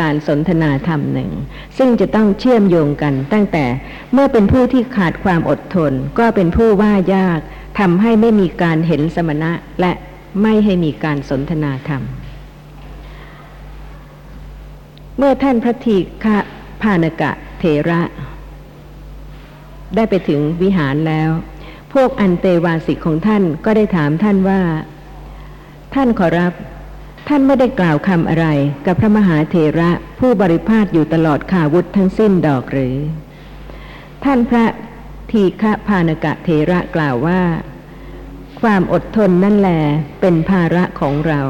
[0.00, 1.30] การสนทนาธรรมหนึ่ง
[1.78, 3.64] ซึ่งจะต้องเชื่อมโยงกันตั้งแต่
[4.12, 7.40] เมื่อเป็นผู้ที่ขาดความอดทน ก็เป็นผู้ว่ายาก
[7.78, 9.92] ทำให้ไม่มีการเห็นสมณะและ
[10.42, 12.02] ไม่ให้มีการสนทนาธรรม
[15.18, 16.38] เมื่อท่านพระทีฆะ
[16.82, 18.00] พานกะเถระ
[19.94, 21.30] ได้ไปถึงวิหารแล้ว
[21.92, 24.60] พวกอันเตวาสิกของท่านก็ได้ถามท่านว่า
[25.94, 26.52] ท่านขอรับ
[27.28, 28.46] ท่านไม่ได้กล่าวคำอะไร
[28.86, 32.96] กับพระมหาเถระผู้บริพาทอยู่ตลอดขาวุธทั้งสิ้นดอกหรือ
[34.24, 34.64] ท่านพระ
[35.30, 37.42] ทีฆะพานกะเถระกล่าวว่า
[38.60, 39.70] ความอดทนนั่นแหล
[40.20, 41.40] เป็นภาระของเรา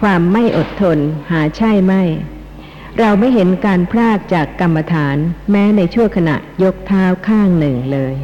[0.00, 0.98] ความไม่อดทน
[1.30, 2.02] หาใช่ไม่
[2.98, 5.16] เราไม่เห็นการพลากจากกรรมฐาน
[5.50, 8.14] แม้ในชั่วขณะยกเท้าข้างหนึ่งเลย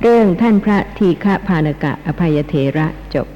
[0.00, 3.28] เรื่องท่านพระทีฆะพานกะอภัยเถระจบ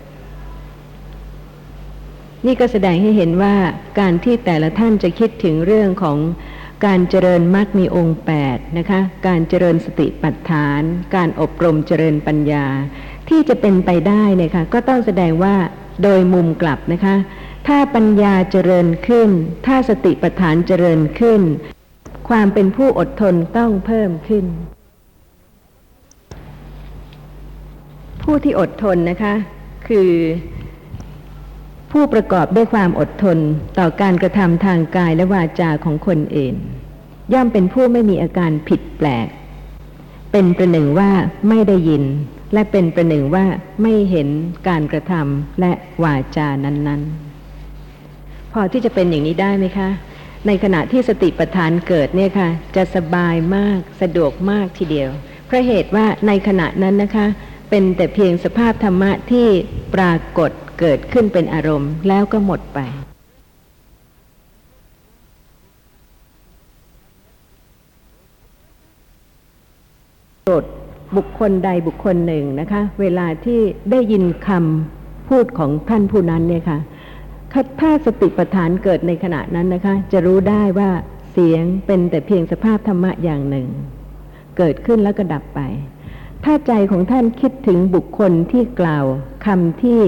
[2.47, 3.55] นี่ก็แสดงให้เห็นว่า
[3.99, 6.19] การที่แต่ละท่านจะคิดถึงเรื่องของ
[6.85, 10.83] การเจริญมรรคมีองค์8นะคะ การเจริญสติปัฏฐาน
[11.15, 12.67] การอบรมเจริญปัญญา
[13.29, 15.55] ที่จะเป็นไปได้นี่ยค่ะก็ต้องแสดงว่า
[16.03, 17.17] โดยมุมกลับนะคะ
[17.67, 19.31] ถ้าปัญญาเจริญขึ้น
[19.67, 21.41] ถ้าสติปัฏฐานเจริญขึ้น
[22.29, 24.45] ความเป็นผู้อดทนต้องเพิ่มขึ้น
[28.23, 29.35] ผู้ที่อดทนนะคะ
[29.89, 30.11] คือ
[32.01, 33.39] ผู้ประกอบด้วยความอดทน
[33.79, 36.57] ต่อการกระทำทางกายและวาจาของคนอื่น
[37.33, 39.29] ย่อมเป็นผู้ไม่มีอาการผิดแปลก
[40.33, 41.11] เป็นประหนึ่งว่า
[41.49, 42.05] ไม่ได้ยิน
[42.55, 43.45] และเป็นประหนึ่งว่า
[43.83, 44.29] ไม่เห็น
[44.69, 45.73] การกระทำและ
[46.05, 47.03] วาจานั้น
[47.79, 49.89] ๆ พอที่จะเป็นอย่างนี้ได้ไหมคะ
[50.47, 55.11] ในขณะที่สติปัฏฐานเกิดเนี่ยค่ะ จะสบายมากสะดวกมากทีเดียว
[55.47, 57.27] เพราะเหตุว่าในขณะนั้นนะคะ
[57.71, 59.47] เป็นแต่เพียงสภาพธรรมะที่
[59.95, 62.79] ปรากฏ เกิดขึ้นเป็นอารมณ์แล้วก็หมดไป
[70.45, 70.65] โปรด
[71.17, 73.61] บุคคลใดบุคคลหนึ่งนะคะ เวลาที่
[73.91, 76.79] ได้ยินคำพูดของท่านผู้นั้นเนี่ยค่ะ
[77.81, 80.91] ถ้าสติปัฏฐานเกิดในขณะนั้นนะคะ จะรู้ได้ว่า
[81.33, 83.69] เสียงเป็นแต่เพียงสภาพธรรมะอย่างหนึ่ง
[84.57, 85.61] เกิดขึ้นแล้วก็ดับไป
[86.45, 89.05] ถ้าใจของท่านคิดถึงบุคคลที่กล่าว
[89.47, 90.01] คำที่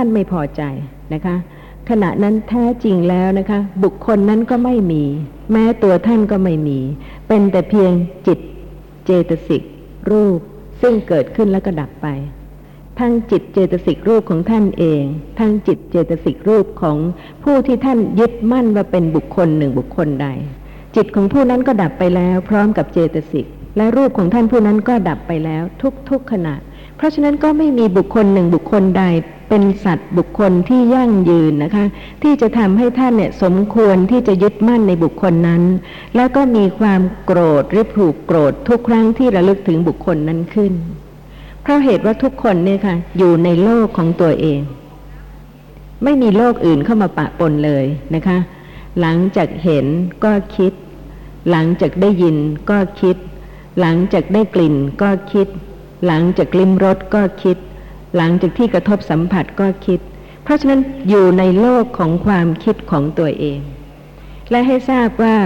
[0.00, 0.62] ท่านไม่พอใจ
[1.14, 1.36] นะคะ
[1.90, 5.04] ขณะนั้นแท้จริงแล้วนะคะ บุคคลนั้นก็ไม่มี
[5.52, 6.78] แม้ตัวท่านก็ไม่มี
[7.28, 7.92] เป็นแต่เพียง
[8.26, 8.38] จิต
[9.04, 9.62] เจตสิก
[10.10, 10.38] รูป
[10.80, 12.06] ซึ่งเกิดขึ้นแล้วก็ดับไป
[12.98, 15.02] ทั้งจิตเจตสิกรูปของท่านเอง
[15.38, 16.96] ทั้งจิตเจตสิกรูปของ
[17.44, 20.28] ผู้ที่ท่านยึดมั่นว่าเป็นบุคคลหนึ่งบุคคลใด
[20.96, 25.62] จิตของผู้นั้นก็ดับไปแล้ว พร้อมกับเจตสิกและรูปของท่านผู้นั้นก็ดับไปแล้ว
[26.10, 26.54] ทุกๆขณะ
[26.96, 29.04] เพราะฉะนั้นก็ไม่มีบุคคลหนึ่งบุคคลใด
[29.48, 31.86] เป็นสัตว์บุคคลที่ยั่งยืนนะคะ
[32.22, 35.62] ที่จะทำให้ท่านเนี่ยสมควรที่จะยึดมั่นในบุคคลนั้น
[36.16, 40.72] แล้วก็มีความโกรธหรือผูกโกรธทุกครั้งที่ระลึกถึงบุคคลนั้นขึ้น
[41.62, 44.60] เพราะเหตุว่าทุกคนเนี่ยค่ะ อยู่ในโลกของตัวเอง
[46.04, 47.84] ไม่มีโลกอื่นเข้ามาปะปนเลย
[48.14, 48.38] นะคะ
[49.00, 49.86] หลังจากเห็น
[50.24, 50.72] ก็คิด
[51.50, 52.36] หลังจากได้ยิน
[52.70, 53.16] ก็คิด
[53.80, 55.48] หลังจากได้กลิ่นก็คิด
[56.06, 57.56] หลังจากลิ้มรสก็คิด
[58.16, 60.00] หลังจากที่กระทบสัมผัสก็คิด
[60.42, 63.60] เพราะฉะนั้นอยู่ในโลกของความคิดของตัวเอง
[64.50, 65.36] และให้ทราบว่า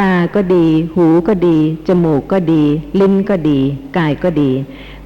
[0.00, 2.64] ตาก็ดี หูก็ดี จมูกก็ดี
[3.00, 3.58] ลิ้นก็ดี
[3.96, 4.50] กายก็ดี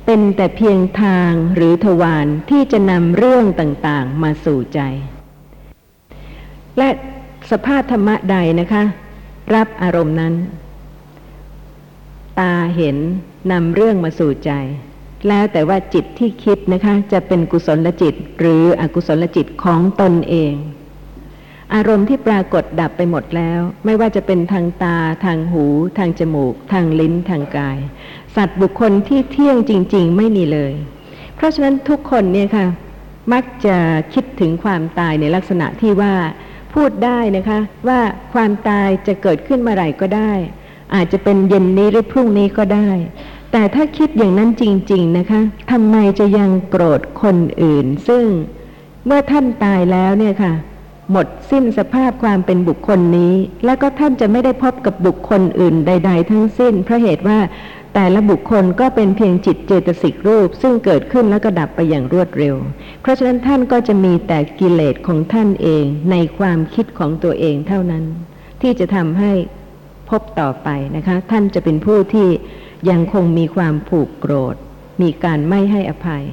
[0.05, 4.81] เป็นแต่เพียงทางหรือทวารที่จะนำเรื่องต่างๆ มาสู่ใจ
[6.79, 6.89] และ
[7.51, 8.83] สภาพธรรมะใดนะคะ
[9.55, 10.35] รับอารมณ์นั้น
[12.39, 12.97] ตาเห็น
[13.53, 14.53] นำเรื่องมาสู่ใจ
[15.29, 20.55] แล้วแต่ว่าจิตที่คิดนะคะ จะเป็นกุศลจิตหรืออกุศลจิตของตนเอง
[21.75, 25.65] อารมณ์ที่ปรากฏดับไปหมดแล้ว ไม่ว่าจะเป็นทางตา ทางหู
[25.99, 27.79] ทางจมูก ทางลิ้นทางกาย
[28.37, 30.73] สัตว์บุคคลที่เที่ยงจริง ๆ ไม่มีเลย
[31.37, 32.67] เพราะฉะนั้นทุกคนเนี่ยค่ะ
[33.33, 33.77] มักจะ
[34.15, 36.15] คิดถึงความตายในลักษณะที่ว่า
[36.75, 37.59] พูดได้นะคะ
[37.89, 38.01] ว่า
[38.35, 40.33] ความตายจะเกิดขึ้นเมื่อไหร่ก็ได้
[40.95, 42.89] อาจจะเป็นเย็นนี้หรือพรุ่งนี้ก็ได้
[43.57, 45.41] แต่ถ้าคิดอย่างนั้นจริง ๆนะคะ
[45.71, 48.25] ทำไมจะยังโกรธคนอื่น ซึ่ง
[49.07, 50.53] เมื่อท่านตายแล้วเนี่ยค่ะ
[51.11, 57.39] หมดสิ้นสภาพความเป็นบุคคลนี้ แล้วก็ท่านจะไม่ได้พบกับบุคคลอื่นใด ๆ ทั้งสิ้นเพราะเหตุว่า
[57.95, 62.57] แต่ละบุคคลก็เป็นเพียงจิตเจตสิกรูป ซึ่งเกิดขึ้นแล้วก็ดับไปอย่างรวดเร็ว
[63.01, 68.05] เพราะฉะนั้นท่านก็จะมีแต่กิเลสของท่านเองในความคิดของตัวเองเท่านั้น
[68.61, 69.33] ที่จะทำให้
[70.11, 72.29] พบต่อไปนะคะ ท่านจะเป็นผู้ที่
[72.91, 74.57] ยังคงมีความผูกโกรธ
[75.03, 76.25] มีการไม่ให้อภัย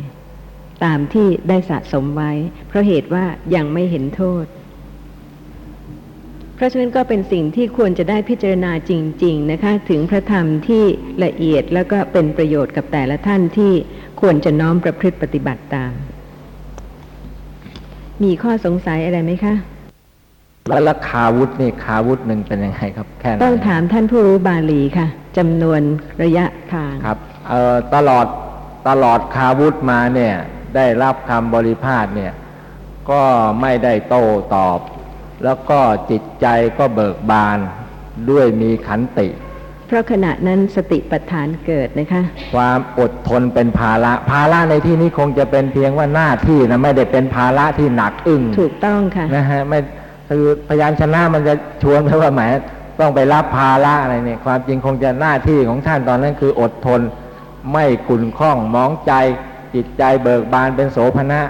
[0.83, 2.31] ตามที่ได้สะสมไว้
[2.67, 4.45] เพราะเหตุว่ายังไม่เห็นโทษ
[6.55, 8.91] เพราะฉะนั้นก็เป็นสิ่งที่ควรจะได้พิจารณาจ
[9.23, 10.83] ริง ๆ นะคะ ถึงพระธรรมที่
[11.25, 13.73] ละเอียดแล้วก็เป็นประโยชน์กับแต่ละท่านที่
[14.21, 15.93] ควรจะน้อมประพฤติปฏิบัติตาม
[18.23, 19.55] มีข้อสงสัยอะไรไหมคะ
[20.69, 25.81] แล้วราคาวุธนี่คาวุธหนึ่งเป็นยังไงครับ แค่ไหนต้องถามท่านผู้รู้บาลีค่ะจำนวน
[26.23, 27.17] ระยะทางครับ
[27.49, 28.25] เอ่อตลอด
[28.89, 30.33] ตลอดคาวุธมาเนี่ย
[30.75, 32.33] ได้รับคำบริพาทเนี่ย
[33.11, 33.23] ก็
[33.61, 34.23] ไม่ได้โต้
[34.55, 34.79] ตอบ
[35.43, 35.79] แล้วก็
[36.11, 36.47] จิตใจ
[36.79, 37.57] ก็เบิกบาน
[38.29, 39.27] ด้วยมีขันติ
[39.87, 49.79] เพราะขณะนั้นสติปัฏฐานเกิดนะคะ ความอดทนเป็นภาระภาระในที่นี้คงจะเป็นเพียงว่าหน้าที่นะไม่ได้เป็นภาระที่หนักอึ้งถูกต้องค่ะนะฮะไม่
[50.33, 51.53] คือพยานชนะมันจะ
[51.83, 52.41] ชวนไปว่าแหม
[52.99, 57.01] ต้องไปรับภาระอะไรเนี่ย ความจริงคงจะหน้าที่ของท่านตอนนั้นคืออดทน
[57.71, 59.13] ไม่ขุนข้องมองใจ
[59.75, 61.41] จิตใจเบิกบานเป็นโสภณะ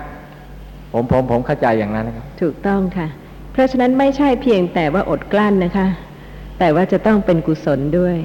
[0.94, 3.08] ผมผมผมเข้าใจอย่างนั้นนะครับ ถูกต้องค่ะ
[3.52, 5.88] เพราะฉะนั้นไม่ใช่เพียงแต่ว่าอดกลั้นนะคะ
[6.60, 8.18] แต่ว่าจะต้องเป็นกุศลด้วย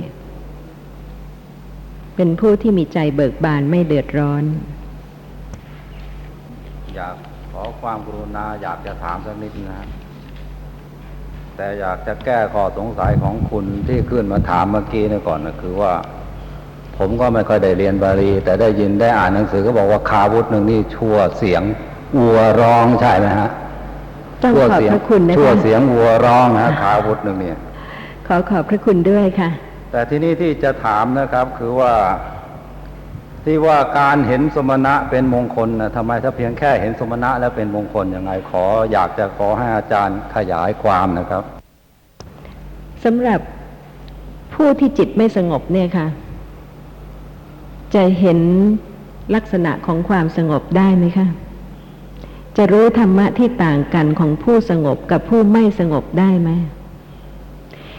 [2.17, 4.45] เป็นผู้ที่มีใจเบิกบานไม่เดือดร้อน
[6.97, 7.15] อยาก
[7.53, 9.87] ขอความกรุณาอยากจะถามสักนิดนะฮะ
[11.59, 15.93] แต่อยากจะแก้ข้อสงสัยของคุณที่ขึ้นมาถามเมื่อกี้นี่ก่อนนะคือว่า
[16.97, 21.63] ผมก็ไม่ค่อยได้เรียนบาลี แต่ได้ยินได้อ่านหนังสือก็บอกว่าคาวุธหนึ่งนี่ชั่วเสียง
[22.21, 23.49] วัวร้องใช่ไหมฮะ
[24.43, 27.59] ต้องชั่วขอบเสียงพระคุณนะชั่วคะเสียงวัวร้องนะฮะคาวุธหนึ่งเนี่ย
[28.27, 29.51] ขอขอบพระคุณด้วยค่ะ
[29.93, 31.93] แต่ที่นี่ที่จะถามนะครับคือว่า
[33.49, 41.43] ที่ว่าการเห็นสมณะเป็นมงคลนะทำไมถ้าเพียงแค่เห็นสมณะแล้วเป็นมงคลยังไงขออยากจะขอให้อาจารย์ขยายความนะครับ
[43.05, 43.41] สำหรับ
[44.55, 46.07] ผู้ที่จิตไม่สงบเนี่ยค่ะ
[47.95, 48.39] จะเห็น
[49.35, 51.27] ลักษณะของความสงบได้ไหมคะ
[52.57, 56.51] จะรู้ธรรมะที่ต่างกันของผู้สงบกับผู้ไม่สงบได้ไหม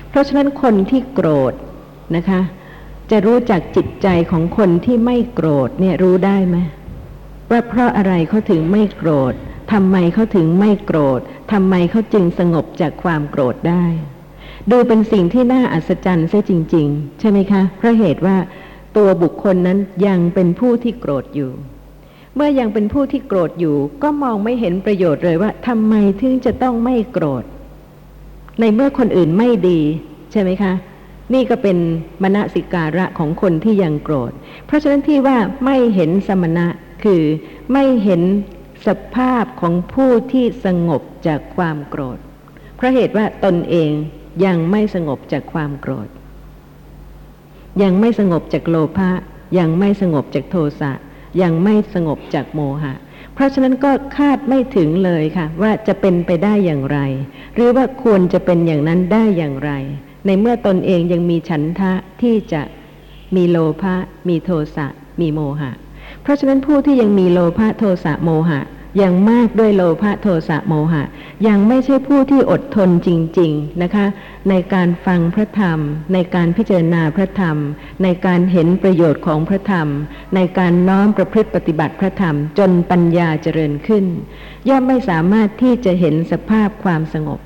[0.10, 1.54] เพราะฉะนั้นคนที่โกรธ
[2.16, 2.42] นะคะ
[3.12, 6.58] จะรู้จักจิตใจของคนที่ไม่โกรธเนี่ยรู้ได้ไหม
[7.52, 9.34] ว่าเพราะอะไรเขาถึงไม่โกรธ
[9.72, 11.20] ทำไมเขาถึงไม่โกรธ
[11.52, 13.86] ทำไมเขาจึงสงบจากความโกรธได้
[14.72, 18.38] ดูเป็นสิ่งที่น่าอัศจรรย์ซะจริง ๆ ใช่ไหมคะ เพราะเหตุว่า
[18.98, 19.78] ตัวบุคคลนั้น
[20.08, 21.52] ยังเป็นผู้ที่โกรธอยู่
[22.36, 27.44] เมื่อยังเป็นผู้ที่โกรธอยู่ ก็มองไม่เห็นประโยชน์เลยว่าทำไมถึงจะต้องไม่โกรธ
[28.60, 29.80] ในเมื่อคนอื่นไม่ดี
[30.32, 30.74] ใช่ไหมคะ
[31.34, 31.78] นี่ก็เป็น
[32.24, 34.32] มณสิการะของคนที่ยังโกรธ
[34.66, 36.68] เพราะฉะนั้นที่ว่าไม่เห็นสมณะ
[37.04, 37.24] คือ
[37.74, 38.22] ไม่เห็น
[38.88, 42.20] สภาพของผู้ที่สงบจากความโกรธ
[42.76, 43.92] เพราะเหตุว่าตนเอง
[44.46, 46.10] ยังไม่สงบจากความโกรธ
[47.84, 49.12] ยังไม่สงบจากโลภะ
[49.60, 50.92] ยังไม่สงบจากโทสะ
[51.42, 52.94] ยังไม่สงบจากโมหะ
[53.34, 57.00] เพราะฉะนั้นก็คาดไม่ถึงเลยค่ะ ว่าจะเป็นไปได้อย่างไร
[57.56, 59.72] หรือว่าควรจะเป็นอย่างนั้นได้อย่างไร
[60.28, 62.62] ในเมื่อตนเองยังมีฉันทะที่จะ
[63.36, 63.96] มีโลภะ
[64.28, 64.88] มีโทสะ
[65.22, 65.72] มีโมหะ
[66.22, 68.62] เพราะฉะนั้นผู้ที่ยังมีโลภะโทสะโมหะ
[69.02, 71.04] ยังมากด้วยโลภะโทสะโมหะ
[71.48, 73.10] ยังไม่ใช่ผู้ที่อดทนจ
[73.40, 74.06] ริง ๆนะคะ
[74.50, 75.80] ในการฟังพระธรรม
[76.14, 77.58] ในการพิจารณาพระธรรม
[78.04, 79.88] ในการเห็นประโยชน์ของพระธรรม
[80.36, 84.06] ในการน้อมประพฤติปฏิบัติพระธรรม จนปัญญาเจริญขึ้น
[84.70, 87.40] ย่อมไม่สามารถที่จะเห็นสภาพความสงบ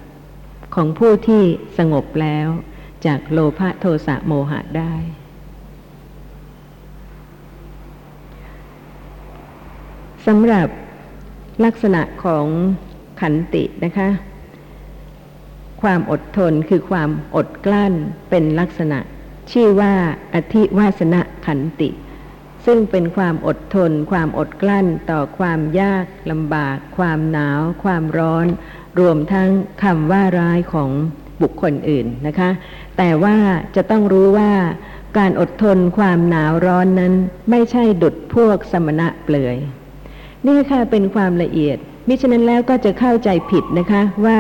[0.76, 1.44] ของผู้ที่
[1.78, 2.48] สงบแล้ว
[3.06, 4.94] จากโลภะโทสะโมหะได้
[10.26, 10.68] สำหรับ
[11.66, 12.46] ลักษณะของ
[13.22, 14.10] ขันตินะคะ
[15.82, 17.94] ความอดทนคือความอดกลั้น
[18.30, 19.00] เป็นลักษณะ
[19.52, 19.94] ชื่อว่า
[20.34, 21.90] อธิวาสนะขันติ
[22.66, 28.48] ซึ่งเป็นความอดทน ความอดกลั้นต่อความยากลำบาก ความหนาว ความร้อน
[29.00, 29.50] รวมทั้ง
[29.84, 30.90] คำว่าร้ายของ
[31.42, 32.50] บุคคลอื่นนะคะ
[33.04, 33.38] แต่ว่า
[33.76, 34.52] จะต้องรู้ว่า
[35.18, 37.14] การอดทนความหนาวร้อนนั้น
[37.50, 39.58] ไม่ใช่ดุดพวกสมณะเปลือย
[40.48, 41.78] นี่ค่ะเป็นความละเอียด
[42.08, 44.40] มิฉะนั้นแล้วก็จะเข้าใจผิดนะคะว่า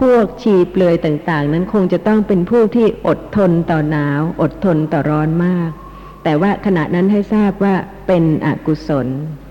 [0.00, 5.70] พวกชีเปลือยต่างๆ นั้นคงจะต้องเป็นผู้ที่อดทนต่อหนาว อดทนต่อร้อนมาก
[6.24, 7.74] แต่ว่าขณะนั้นให้ทราบว่า
[8.06, 9.06] เป็นอกุศล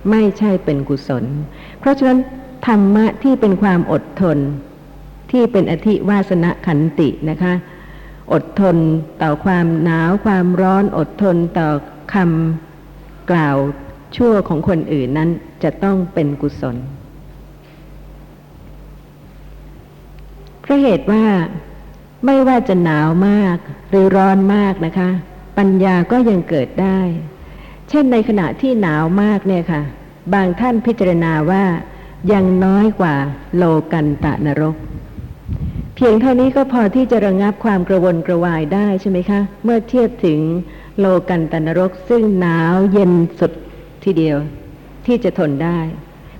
[0.10, 1.24] ไม่ใช่เป็นกุศล
[1.80, 2.20] เพราะฉะนั้น
[2.68, 4.38] ธรรมะที่เป็นความอดทน
[5.32, 7.54] ที่เป็นอธิวาสนะขันตินะคะ
[8.34, 8.78] อดทน
[9.22, 11.70] ต่อความหนาวความร้อนอดทนต่อ
[12.14, 13.58] คำกล่าว
[14.16, 15.30] ชั่วของคนอื่นนั้น
[15.64, 16.78] จะต้องเป็นกุศล
[20.62, 21.26] เพราะเหตุว่า
[22.26, 23.58] ไม่ว่าจะหนาวมาก
[23.90, 25.10] หรือร้อนมากนะคะ
[25.58, 27.00] ปัญญาก็ยังเกิดได้
[27.90, 29.82] เช่นในขณะที่หนาวมากเนี่ยค่ะ
[30.34, 31.64] บางท่านพิจารณาว่า
[32.32, 33.16] ยังน้อยกว่า
[33.56, 34.76] โลกันตะนรก
[36.02, 40.39] พียงเท่านี้ก็พอที่จะระงงับความกระวนกระวายได้ใช่ไหมคะ เมื่อเทียบถึง
[41.00, 43.52] โลกันตนรกซึ่งหนาวเย็นสุด
[44.04, 44.38] ทีเดียว
[45.06, 45.80] ที่จะทนได้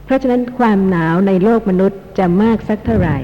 [0.06, 3.18] เพราะฉะนั้นความหนาวในโลกมนุษย์จะมากสักเท่าไหร่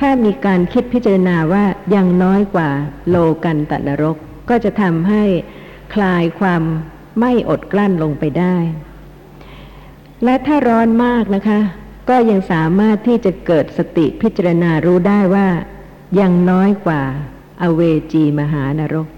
[0.00, 1.64] ถ้ามีการคิดพิจารณาว่า
[1.94, 2.70] ยังน้อยกว่า
[3.08, 4.16] โลกันตนรก
[4.48, 5.22] ก็จะทำให้
[5.94, 6.62] คลายความ
[7.20, 8.56] ไม่อดกลั้นลงไปได้
[10.24, 11.60] และถ้าร้อนมากนะคะ
[12.08, 15.48] ก็ยังสามารถที่จะเกิดสติพิจารณารู้ได้ว่า
[16.20, 17.02] ยังน้อยกว่า
[17.62, 17.80] อเว
[18.12, 19.08] จีมหานรก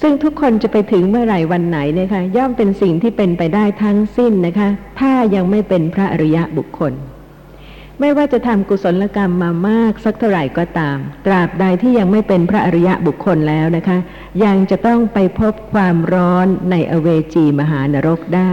[0.00, 4.68] ซึ่งทุกคนจะไปถึงเมื่อไหร่วันไหนเนี่ยคะ ย่อมเป็นสิ่งที่เป็นไปได้ทั้งสิ้นนะคะ
[5.00, 6.92] ถ้ายังไม่เป็นพระอริยะบุคคล
[8.00, 13.98] ไม่ว่าจะทำกุศลกรรมมามากสักเท่าไหร่ก็ตาม ตราบใดที่ยังไม่เป็นพระอริยะบุคคลแล้วนะคะ
[14.44, 18.42] ยังจะต้องไปพบความร้อนในอเวจีมหานรกได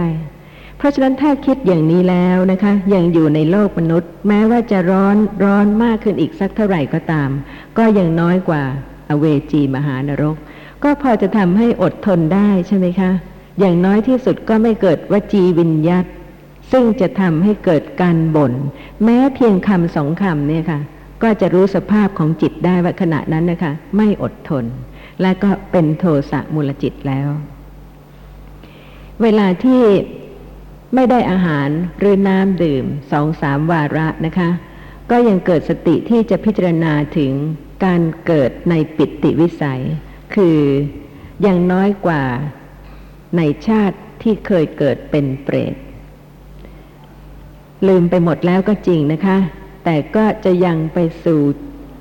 [0.82, 7.30] เพราะฉะนั้นถ้าคิดอย่างนี้แล้วนะคะ ยังอยู่ในโลกมนุษย์ แม้ว่าจะร้อนร้อนมากขึ้นอีกสักเท่าไหร่ก็ตาม
[7.78, 8.62] ก็ยังน้อยกว่า
[9.10, 10.36] อเวจีมหานรก
[10.82, 13.10] ก็พอจะทำให้อดทนได้ใช่ไหมคะ
[13.60, 16.06] อย่างน้อยที่สุดก็ไม่เกิดวจีวิญยัต
[16.72, 18.52] ซึ่งจะทำให้เกิดการบน่น
[19.04, 20.80] แม้เพียงคำสองคำเนี่ยค่ะ
[21.22, 24.64] ก็จะรู้สภาพของจิตได้ว่าขณะนั้นนะคะ ไม่อดทน
[25.22, 27.28] และก็เป็นโทสะมูลจิตแล้ว
[29.22, 29.82] เวลาที่
[30.94, 31.68] ไม่ได้อาหาร
[31.98, 34.50] หรือน้ำดื่มสองสามวาระนะคะ
[35.10, 37.32] ก็ยังเกิดสติที่จะพิจารณาถึง
[37.84, 39.82] การเกิดในปิติวิสัย
[40.34, 40.60] คือ
[41.46, 42.24] ยังน้อยกว่า
[43.36, 45.74] ในชาติที่เคยเกิดเป็นเปรต
[47.86, 49.38] ลืมไปหมดแล้วก็จริงนะคะ
[49.84, 51.40] แต่ก็จะยังไปสู่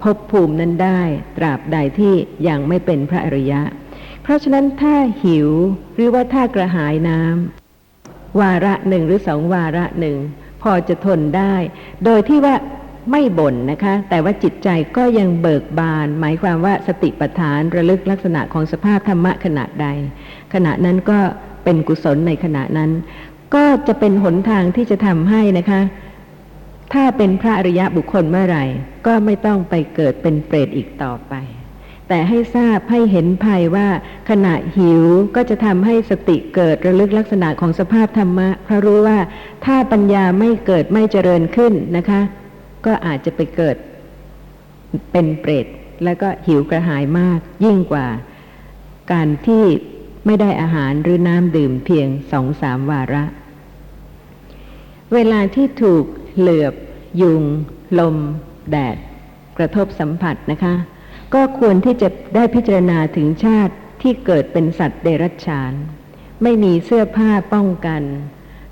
[0.01, 1.01] ภพภูมินั้นได้
[1.37, 2.13] ตราบใดที่
[2.47, 3.61] ยังไม่เป็นพระอริยะ
[4.21, 5.49] เพราะฉะนั้นถ้าหิว
[5.95, 7.60] หรือว่าถ้ากระหายน้ำ
[8.39, 10.17] วาระหนึ่งหรือสองวาระหนึ่ง
[10.61, 11.55] พอจะทนได้
[12.05, 12.55] โดยที่ว่า
[13.11, 19.87] ไม่บ่นนะคะ แต่ว่าจิตใจก็ยังเบิกบาน หมายความว่าสติปัฏฐานระลึกลักษณะของสภาพธรรมะขณะใด
[20.53, 21.19] ขณะนั้นก็
[21.63, 22.91] เป็นกุศลในขณะนั้น
[23.55, 25.81] ก็จะเป็นหนทางที่จะทำให้นะคะ
[26.93, 28.65] ถ้าเป็นพระอริยะบุคคลเมื่อไหร่
[29.07, 31.33] ก็ไม่ต้องไปเกิดเป็นเปรตอีกต่อไป
[32.13, 33.87] แต่ให้ทราบให้เห็นภัยว่า
[34.29, 35.03] ขณะหิว
[35.35, 39.19] ก็จะทำให้สติเกิดระลึกลักษณะของสภาพธรรมะเพราะรู้ว่า
[39.65, 42.21] ถ้าปัญญาไม่เกิดไม่เจริญขึ้นนะคะ
[42.85, 43.75] ก็อาจจะไปเกิด
[45.11, 45.67] เป็นเปรต
[46.03, 48.07] แล้วก็หิวกระหายมาก ยิ่งกว่า
[49.11, 49.63] การที่
[50.25, 53.23] ไม่ได้อาหารหรือน้ำดื่มเพียงสองสามวาระ
[55.13, 56.03] เวลาที่ถูก
[56.37, 56.73] เหลือบ
[57.21, 57.43] ยุง
[57.99, 58.15] ลม
[58.71, 58.97] แดด
[59.57, 60.75] กระทบสัมผัสนะคะ
[61.33, 65.73] ก็ควรที่จะได้พิจารณาถึงชาติที่เกิดเป็นสัตว์เดรัจฉาน
[66.43, 68.03] ไม่มีเสื้อผ้าป้องกัน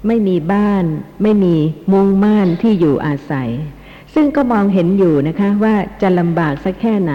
[0.08, 0.86] ไม่มีบ้าน
[1.24, 1.56] ไม่มี
[1.92, 3.50] มุงม่านที่อยู่อาศัย
[4.14, 7.14] ซึ่งก็มองเห็นอยู่นะคะว่าจะลำบากสักแค่ไหน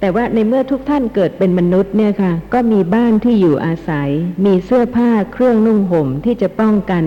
[0.00, 4.10] แต่ว่าในเมื่อทุกท่านเกิดเป็นมนุษย์เนี่ยค่ะ ก็มีบ้านที่อยู่อาศัย
[4.44, 7.04] มีเสื้อผ้าเครื่องนุ่งห่มที่จะป้องกัน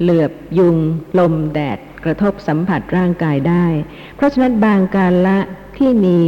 [0.00, 0.76] เหลือบยุง
[1.18, 3.66] ลมแดดกระทบสัมผัสร่างกายได้
[4.16, 5.38] เพราะฉะนั้นบางการละ
[5.76, 6.20] ที่มี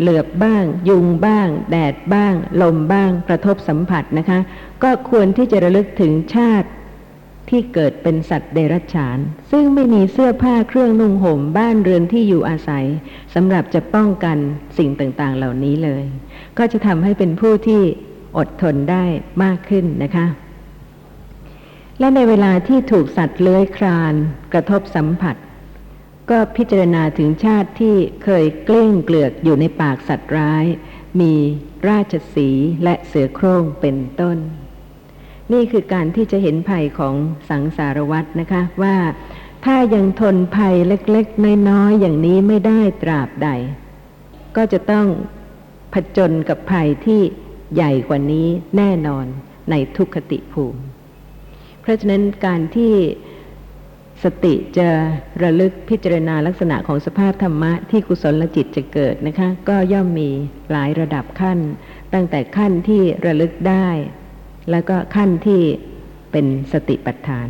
[0.00, 4.38] เหลือบบ้าง ยุงบ้าง แดดบ้าง ลมบ้าง กระทบสัมผัสนะคะ
[4.82, 6.68] ก็ควรที่จะระลึกถึงชาติ
[7.50, 9.18] ที่เกิดเป็นสัตว์เดรัจฉาน
[9.50, 12.86] ซึ่งไม่มีเสื้อผ้าเครื่องนุ่งห่มบ้านเรือนที่อยู่อาศัย
[13.34, 14.38] สำหรับจะป้องกัน
[14.78, 16.04] สิ่งต่างๆ เหล่านี้เลย
[16.58, 17.82] ก็จะทำให้เป็นผู้ที่
[18.36, 19.04] อดทนได้
[19.42, 20.26] มากขึ้นนะคะ
[21.98, 24.14] และในเวลาที่ถูกสัตว์เลื้อยคลาน
[24.52, 25.36] กระทบสัมผัส
[26.30, 27.94] ก็พิจารณาถึงชาติที่
[28.24, 30.64] เคยเกลิ้งเกลือกอยู่ในปากสัตว์ร้าย
[31.20, 31.34] มี
[31.88, 32.48] ราชสี
[32.84, 34.38] และเสือโคร่งเป็นต้น
[35.52, 37.14] นี่คือการที่จะเห็นภัยของ
[37.48, 38.96] สังสารวัตรนะคะว่า
[39.64, 43.48] ถ้ายังทนภัยเล็กๆ น้อยๆ อย่างนี้ไม่ได้ตราบใด
[44.56, 45.06] ก็จะต้อง
[45.92, 47.20] ผจญกับภัยที่
[47.74, 49.26] ใหญ่กว่านี้แน่นอน
[49.70, 50.80] ในทุกขติภูมิ
[51.80, 52.92] เพราะฉะนั้นการที่
[54.24, 54.88] สติจะ
[55.42, 60.30] ระลึกพิจารณาลักษณะของสภาพธรรมะที่กุศลจิตจะเกิดนะคะ ก็ย่อมมี
[60.70, 61.58] หลายระดับขั้น
[62.14, 63.88] ตั้งแต่ขั้นที่ระลึกได้
[64.70, 65.60] แล้วก็ขั้นที่
[66.32, 67.48] เป็นสติปัฏฐาน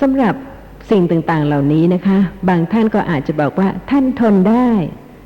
[0.00, 0.34] สำหรับ
[0.90, 4.70] สิ่งต่างๆเหล่านี้นะคะ บางท่านก็อาจจะบอกว่า ท่านทนได้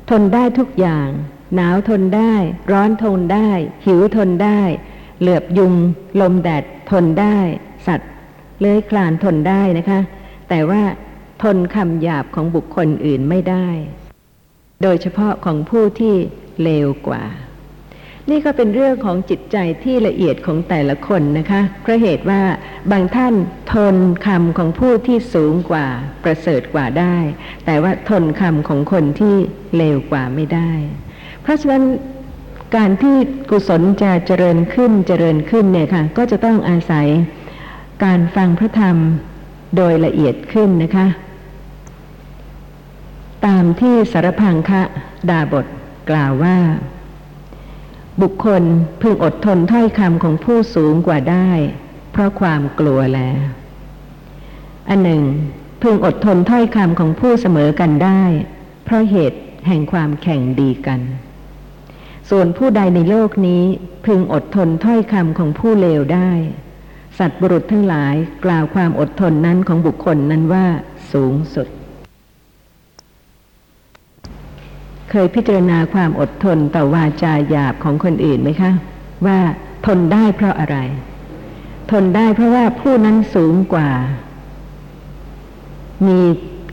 [0.09, 1.07] ทนได้ทุกอย่าง
[1.55, 2.33] หนาวทนได้
[2.71, 3.49] ร้อนทนได้
[3.85, 4.61] หิวทนได้
[5.19, 5.73] เหลือบยุง
[6.21, 7.37] ลมแดดทนได้
[7.87, 8.11] สัตว์
[8.61, 9.99] เลื้อยคลานทนได้นะคะ
[10.49, 10.81] แต่ว่า
[11.43, 13.67] ทนคำหยาบของบุคคลอื่นไม่ได้
[14.83, 16.15] โดยเฉพาะของผู้ที่
[16.63, 17.23] เลวกว่า
[18.29, 22.41] นี่ก็เป็นเรื่องของจิตใจที่ละเอียดของแต่ละคนนะคะเพราะเหตุว่า
[22.91, 23.33] บางท่าน
[23.73, 23.95] ทน
[24.25, 25.87] คำของผู้ที่สูงกว่า
[26.23, 27.17] ประเสริฐกว่าได้
[27.65, 29.35] แต่ว่าทนคำของคนที่
[29.77, 30.71] เลวกว่าไม่ได้
[31.41, 31.83] เพราะฉะนั้น
[32.75, 33.15] การที่
[33.49, 37.07] กุศลจะเจริญขึ้นเจริญขึ้นเนี่ยค่ะ ก็จะต้องอาศัย
[38.03, 38.97] การฟังพระธรรม
[39.77, 41.07] โดยละเอียดขึ้นนะคะ
[43.45, 44.81] ตามที่สารพังคะ
[45.29, 45.65] ดาบท
[46.09, 46.57] กล่าวว่า
[48.21, 48.63] บุคคล
[49.01, 51.49] พึงอดทนถ้อยคำของผู้สูงกว่าได้
[52.11, 53.19] เพราะความกลัวแล
[54.89, 55.23] อันหนึ่ง
[55.81, 58.23] พึงอดทนถ้อยคำของผู้เสมอกันได้
[58.85, 60.99] เพราะเหตุแห่งความแข่งดีกัน
[62.29, 63.63] ส่วนผู้ใดในโลกนี้
[64.05, 66.31] พึงอดทนถ้อยคำของผู้เลวได้
[67.17, 70.65] สัตว์บุรุษทั้งหลายกล่าวความอดทนนั้นของบุคคลนั้นว่า
[71.13, 71.67] สูงสุด
[75.09, 78.71] เคยพิจารณาความอดทนต่อวาจาหยาบของคนอื่นไหมคะ
[79.25, 79.39] ว่า
[79.85, 80.77] ทนได้เพราะอะไร
[81.91, 83.89] ทนได้เพราะว่าผู้นั้นสูงกว่า
[86.07, 86.19] มี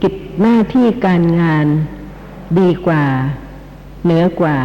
[0.03, 1.67] กิจหน้าที่การงาน
[2.59, 3.05] ดีกว่า
[4.05, 4.59] เหนือกว่า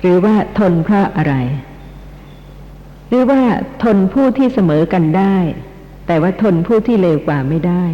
[0.00, 1.34] หรือว่าทนเพราะอะไร
[3.08, 3.42] หรือว่า
[3.82, 5.36] ทนผู้ที่เสมอกันได้
[6.06, 7.84] แต่ว่าทนผู้ที่เลวกว่าไม่ได้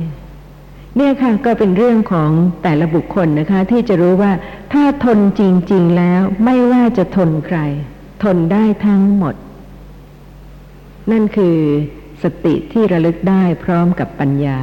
[0.96, 2.30] เนี่ยค่ะก็เป็นเรื่องของ
[2.62, 4.32] แต่ละบุคคลนะคะ ที่จะรู้ว่า
[4.72, 5.42] ถ้าทนจ
[5.72, 7.58] ริง ๆ แล้วไม่ว่าจะทนใคร
[8.24, 9.34] ทนได้ทั้งหมด
[11.10, 11.56] นั่นคือ
[12.22, 14.60] สติที่ระลึกได้พร้อมกับปัญญา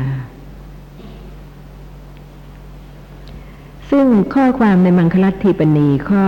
[3.92, 6.26] ซึ่งข้อความในมังคลัตทีปณีข้อ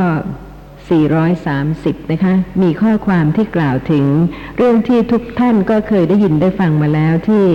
[0.89, 4.05] 430 นะคะ มีข้อความที่กล่าวถึง
[4.57, 7.45] เรื่องที่ทุกท่านก็เคยได้ยินได้ฟังมาแล้วที่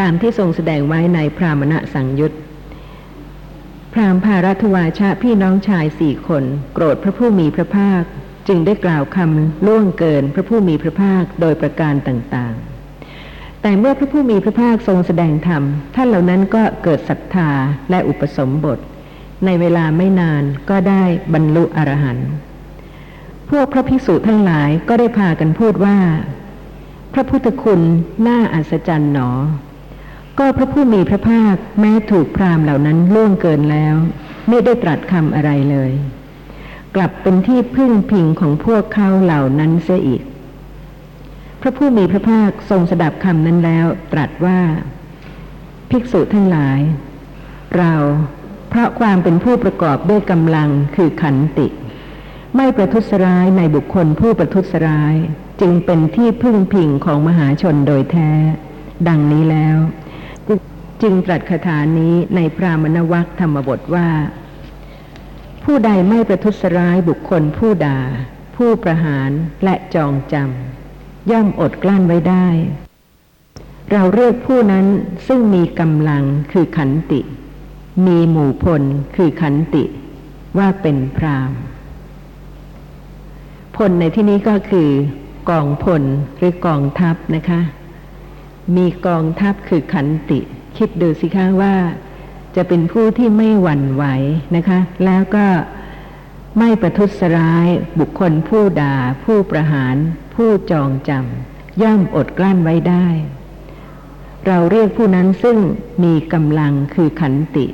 [0.00, 2.34] ตามที่ทรงแสดงไว้ในพรามณสังยุต
[3.92, 8.02] พราหมณ์พารัตวาชะพี่น้องชายสี่คน โกรธพระผู้มีพระภาค
[8.48, 15.62] จึงได้กล่าวคำล่วงเกินพระผู้มีพระภาคโดยประการต่างๆ แต่เมื่อพระผู้มีพระภาคทรงแสดงธรรม
[15.94, 17.50] ท่านเหล่านั้นก็เกิดศรัทธา
[17.90, 18.78] และอุปสมบท
[19.44, 21.02] ในเวลาไม่นานก็ได้
[21.34, 22.28] บรรลุอรหันต์
[23.50, 25.98] พวกพระภิกษุทั้งหลายก็ได้พากันพูดว่า
[27.12, 27.80] พระพุทธคุณ
[28.26, 29.30] น่าอัศจรรย์หนอ
[30.38, 33.94] ก็พระผู้มีพระภาคแม้ถูกพราหมณ์เหล่านั้นล่วงเกินแล้ว
[34.48, 35.92] ไม่ได้ตรัสคำอะไรเลย
[36.94, 40.22] กลับเป็นที่พึ่งพิงของพวกเขาเหล่านั้นเสียอีก
[41.60, 44.60] พระผู้มีพระภาคทรงสดับคำนั้นแล้ว ตรัสว่า
[45.90, 46.80] ภิกษุทั้งหลาย
[47.76, 47.92] เรา
[48.76, 51.66] ราะความเป็นผู้ประกอบด้วยกำลังคือขันติ
[52.56, 55.14] ไม่ประทุษร้ายในบุคคลผู้ประทุษร้าย
[55.60, 58.30] จึงเป็นที่พึ่งพิงของมหาชนโดยแท้
[59.08, 59.78] ดังนี้แล้ว
[61.02, 64.08] จึงตรัสคาถานี้ในพรามณวัคธรรมบทว่า
[65.64, 68.00] ผู้ใดไม่ประทุษร้ายบุคคลผู้ด่า
[68.56, 69.30] ผู้ประหาร
[69.64, 72.46] และจองจำย่อมอดกลั้นไว้ได้
[73.92, 74.86] เราเรียกผู้นั้น
[75.26, 76.22] ซึ่งมีกำลัง
[76.52, 77.20] คือขันติ
[78.04, 78.82] มีหมู่พล
[79.16, 79.84] คือขันติ
[80.58, 81.58] ว่าเป็นพรามณ์
[83.76, 84.90] พลในที่นี้ก็คือ
[85.50, 86.02] กองพล
[86.36, 87.60] หรือกองทัพนะคะ
[88.76, 90.40] มีกองทัพคือขันติ
[90.76, 91.74] คิดดูสิคะว่า
[92.56, 94.04] จะเป็นผู้ที่ไม่หวั่นไหว
[94.56, 95.46] นะคะ แล้วก็
[96.58, 97.68] ไม่ประทุษร้าย
[97.98, 99.96] บุคคลผู้ด่า ผู้ประหาร
[100.34, 103.06] ผู้จองจำย่อมอดกลั้นไว้ได้
[104.46, 105.58] เราเรียกผู้นั้นซึ่ง
[106.04, 107.66] มีกำลังคือขันติ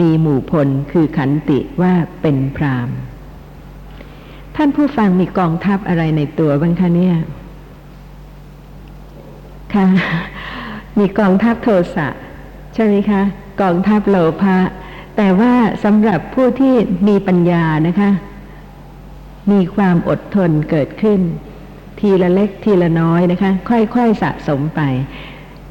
[0.00, 2.88] มีหมู่พลคือขันติว่าเป็นพราม
[4.56, 7.16] ท่านผู้ฟังมีกองทัพอะไรในตัวบ้างคะเนี่ย
[9.74, 9.86] ค่ะ
[10.98, 12.08] มีกองทัพโทสะ
[12.74, 13.22] ใช่ไหมคะ
[13.62, 14.58] กองทัพโลภะ
[15.16, 15.52] แต่ว่า
[15.84, 16.74] สำหรับผู้ที่
[17.08, 18.10] มีปัญญานะคะ
[19.52, 21.20] มีความอดทนเกิดขึ้น
[22.00, 24.80] ทีละเล็กทีละน้อยนะคะ ค่อยๆสะสมไป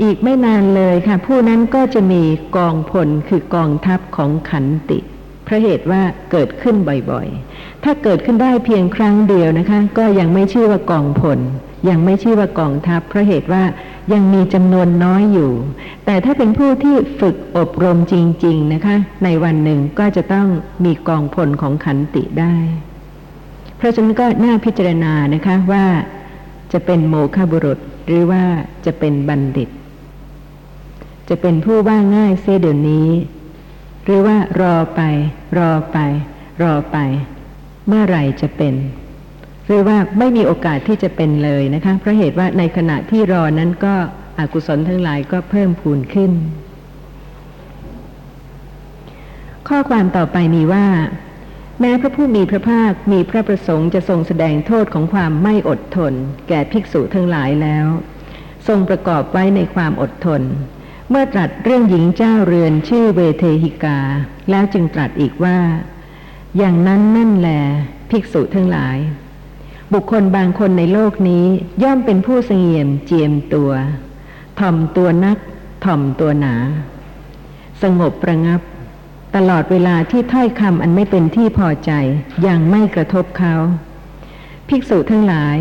[0.04, 2.24] อีกไม่นานเลยค่ะ ผู้นั้นก็จะมี
[2.58, 5.00] กองพลคือกองทัพของขันติ
[5.44, 6.76] เพราะเหตุว่าเกิดขึ้น
[7.12, 11.40] บ่อยๆ ถ้าเกิดขึ้นได้เพียงครั้งเดียวนะคะ ก็ยังไม่ชื่อว่ากองพล
[11.90, 13.64] ยังไม่ชื่อว่ากองทัพเพราะเหตุว่า
[14.14, 15.52] ยังมีจำนวนน้อยอยู่
[16.06, 18.16] แต่ถ้าเป็นผู้ที่ฝึกอบรมจ
[18.46, 20.48] ริง ๆนะคะ ในวันหนึ่งก็จะต้อง
[20.86, 22.56] มีกองพลของขันติได้
[23.78, 25.86] เพราะฉะนั้นก็น่าพิจารณานะคะว่า
[26.74, 28.44] จะเป็นโมฆะบุรุษหรือว่า
[28.86, 29.70] จะเป็นบัณฑิต
[31.30, 33.10] จะเป็นผู้ว่าง่ายเสียเดี๋ยวนี้
[34.04, 35.02] หรือว่ารอไป
[35.58, 35.98] รอไป
[36.62, 36.98] รอไป
[37.88, 38.74] เมื่อไหร่จะเป็น
[39.66, 43.96] หรือว่าไม่มีโอกาสที่จะเป็นเลยนะคะเพราะเหตุว่าในขณะที่รอนั้นก็
[44.40, 46.32] อกุศลทั้งหลายก็เพิ่มพูนขึ้น
[49.68, 50.86] ข้อความต่อไปมีว่า
[51.82, 56.14] แม้พระผู้มีพระภาคมีพระประสงค์จะทรงแสดงโทษของความไม่อดทน
[56.48, 57.86] แก่ภิกษุทั้งหลายแล้ว
[58.68, 60.42] ทรงประกอบไว้ในความอดทน
[61.10, 64.00] เมื่อตรัสเรื่องหญิงเจ้าเรือนชื่อเวเทหิกา
[64.50, 65.60] แล้วจึงตรัสอีกว่า
[66.58, 67.50] อย่างนั้นนั่นแหล
[68.10, 68.98] ภิกษุทั้งหลาย
[69.94, 71.46] บุคคลบางคนในโลกนี้
[71.84, 73.72] ย่อมเป็นผู้เสงี่ยมเจียมตัว
[74.60, 75.38] ถ่อมตัวนัก
[75.86, 76.56] ถ่อมตัวหนา
[77.82, 78.62] สงบประงับ
[79.36, 81.92] ตลอดเวลาที่ถ้อยคำอันไม่เป็นที่พอใจ
[82.48, 83.56] ยังไม่กระทบเขา
[84.70, 85.58] ภิกษุทั้งหลาย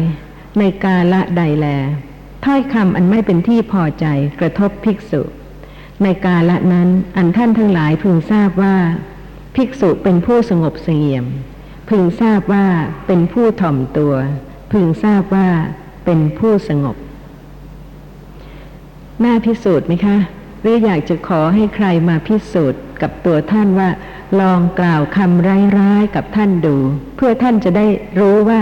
[0.58, 1.66] ในกาละใดแล
[2.44, 4.06] ถ้อยคำอันไม่เป็นที่พอใจ
[4.40, 5.22] กระทบภิกษุ
[6.02, 8.76] ในกาละนั้นอันท่านทั้งหลายพึงทราบว่า
[9.56, 11.24] ภิกษุเป็นผู้สงบเสงี่ยม
[11.88, 12.66] พึงทราบว่า
[13.06, 14.14] เป็นผู้ถ่อมตัว
[14.72, 15.48] พึงทราบว่า
[16.04, 16.96] เป็นผู้สงบ
[19.24, 20.16] น่าพิสูจน์ไหมคะ
[20.60, 23.90] หรืออยากจะขอให้ใครมาพิสูจน์กับตัวท่านว่า
[24.40, 26.76] ลองกล่าวคำร้ายๆกับท่านดู
[27.16, 27.86] เพื่อท่านจะได้
[28.20, 28.60] รู้ว่า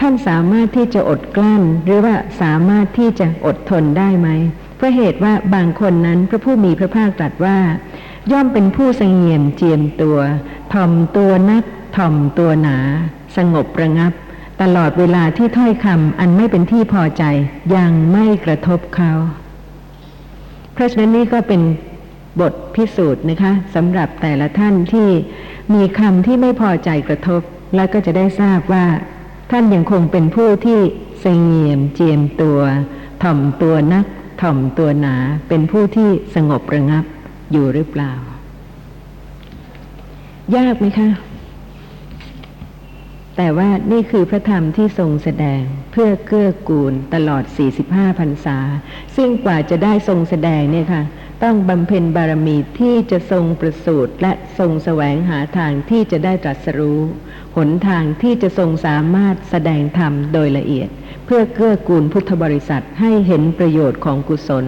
[0.00, 4.28] ท่านสามารถที่จะอดกลั้น หรือว่าสามารถที่จะอดทนได้ไหม
[4.76, 7.58] เพราะเหตุว่าบางคนนั้นพระผู้มีพระภาคตรัสว่า
[8.32, 10.18] ย่อมเป็นผู้เสงี่ยมเจียมตัว
[10.74, 11.64] ถ่อมตัวนัก
[11.96, 12.78] ถ่อมตัวหนา
[13.36, 14.12] สงบระงับ
[14.62, 17.24] ตลอดเวลาที่ถ้อยคำอันไม่เป็นที่พอใจ
[17.76, 19.12] ยังไม่กระทบเขา
[20.72, 21.60] เพราะฉะนั้นนี่ก็เป็น
[22.40, 25.08] บทพิสูจน์นะคะสำหรับแต่ละท่านที่
[25.74, 27.42] มีคำที่ไม่พอใจกระทบ
[27.74, 28.86] แล้วก็จะได้ทราบว่า
[29.50, 30.80] ท่านยังคงเป็นผู้ที่
[31.20, 32.60] เสงี่ยมเจียมตัว
[33.22, 34.06] ถ่อมตัวนัก
[34.42, 35.16] ถ่อมตัวหนา
[35.48, 37.04] เป็นผู้ที่สงบระงับ
[37.52, 38.12] อยู่หรือเปล่า
[40.56, 41.10] ยากไหมคะ
[43.36, 47.44] แต่ว่านี่คือพระธรรมที่ทรงแสดงเพื่อเกื้อกูลตลอด
[47.82, 48.58] 45พรรษา
[49.16, 51.02] ซึ่งกว่าจะได้ทรงแสดงเนี่ยค่ะ
[51.42, 57.00] ต้องบำเพ็ญบารมีที่จะทรงประสูติและทรงแสวงหาทางที่จะได้ตรัสรู้
[57.56, 60.88] หนทางที่จะทรงสามารถแสดงธรรมโดยละเอียด
[61.24, 64.64] เพื่อเกื้อกูลพุทธบริษัทให้เห็นประโยชน์ของกุศล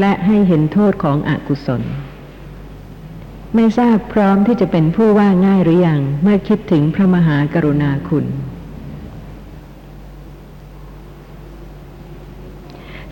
[0.00, 1.82] และให้เห็นโทษของอกุศล
[3.54, 8.26] ไม่ทราบพร้อมที่จะเป็นผู้ว่าง่ายหรือยังเมื่อคิดถึงพระมหากรุณาคุณ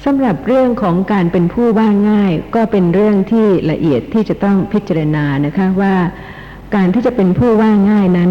[0.04, 5.94] สำหรับเรื่องของการเป็นผู้ว่าง่าย ก็เป็นเรื่องที่ละเอียดที่จะต้องพิจารณานะคะว่า
[6.74, 8.30] การที่จะเป็นผู้ว่าง่ายนั้น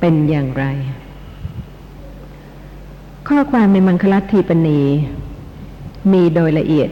[0.00, 0.64] เป็นอย่างไร
[3.28, 4.80] ข้อความในมังคลัตทีปณี
[6.12, 6.90] มีโดยละเอียด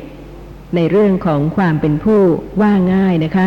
[0.74, 2.20] ในเรื่องของความเป็นผู้
[2.60, 3.46] ว่าง่ายนะคะ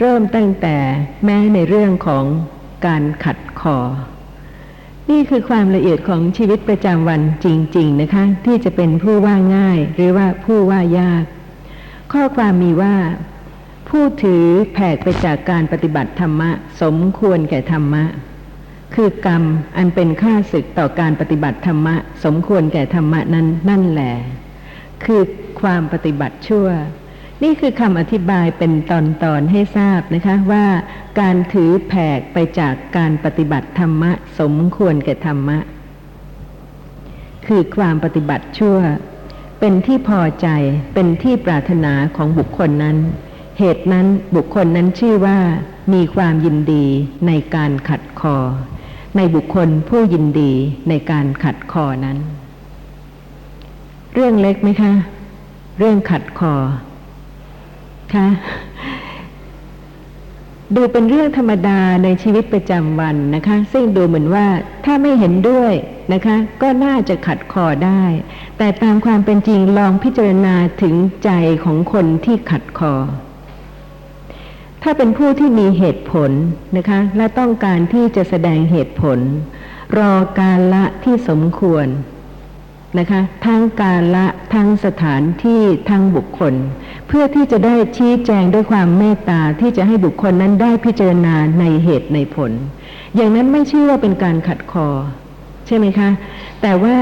[0.00, 0.76] เริ่มตั้งแต่
[1.24, 2.24] แม้ในเรื่องของ
[2.86, 3.78] การขัดคอ
[5.10, 7.46] นี่คือความละเอียดของชีวิตประจำวันจ
[7.76, 11.24] ริง ๆ นะคะ ที่จะเป็นผู้ว่าง่ายหรือว่าผู้ว่ายาก
[12.12, 12.94] ข้อความมีว่า
[13.88, 16.50] ผู้ถือแผกไปจากการปฏิบัติธรรมะ
[16.82, 18.04] สมควรแก่ธรรมะ
[18.94, 19.42] คือกรรม
[19.76, 24.14] อันเป็นค่าศึกต่อการปฏิบัติธรรมะ สมควรแก่ธรรมะนั้นนั่นแหละ
[25.04, 25.22] คือ
[25.60, 26.68] ความปฏิบัติชั่ว
[27.42, 28.92] นี่คือคำอธิบายเป็นต
[29.32, 30.66] อนๆให้ทราบนะคะว่า
[31.20, 35.58] การถือแผกไปจากการปฏิบัติธรรมะ สมควรแก่ธรรมะ
[37.46, 38.78] คือความปฏิบัติชั่ว
[39.60, 40.48] เป็นที่พอใจ
[40.94, 42.96] เป็นที่ปรารถนาของบุคคลนั้น
[43.58, 45.38] เหตุนั้นบุคคลนั้นชื่อว่า
[45.94, 46.86] มีความยินดี
[47.26, 48.36] ในการขัดคอ
[49.16, 50.52] ในบุคคลผู้ยินดี
[50.88, 52.18] ในการขัดคอนั้น
[54.14, 54.92] เรื่องเล็กไหมคะ
[55.78, 56.54] เรื่องขัดคอ
[58.14, 58.26] คะ
[60.74, 64.46] ดูเป็นเรื่องธรรมดาในชีวิตประจำวันนะคะ ซึ่งดูเหมือนว่า
[64.84, 65.72] ถ้าไม่เห็นด้วย
[66.12, 68.02] นะคะ ก็น่าจะขัดคอได้
[68.58, 70.94] แต่ตามความเป็นจริงลองพิจารณาถึง
[71.24, 71.30] ใจ
[71.64, 72.94] ของคนที่ขัดคอ
[74.88, 76.30] ถ้าเป็นผู้ที่มีเหตุผล
[76.76, 79.18] นะคะและต้องการที่จะแสดงเหตุผล
[79.98, 81.86] รอการละที่สมควร
[82.98, 86.54] นะคะทั้งการละทั้งสถานที่ทั้งบุคคล
[87.08, 92.52] เพื่อที่จะได้ชี้แจงด้วยความเมตตาที่จะให้บุคคลนั้นได้พิจารณาในเหตุในผล
[93.14, 94.88] อย่างนั้นไม่ชื่อว่าเป็นการขัดคอ
[95.66, 96.08] ใช่ไหมคะ
[96.62, 96.96] แต่ว่า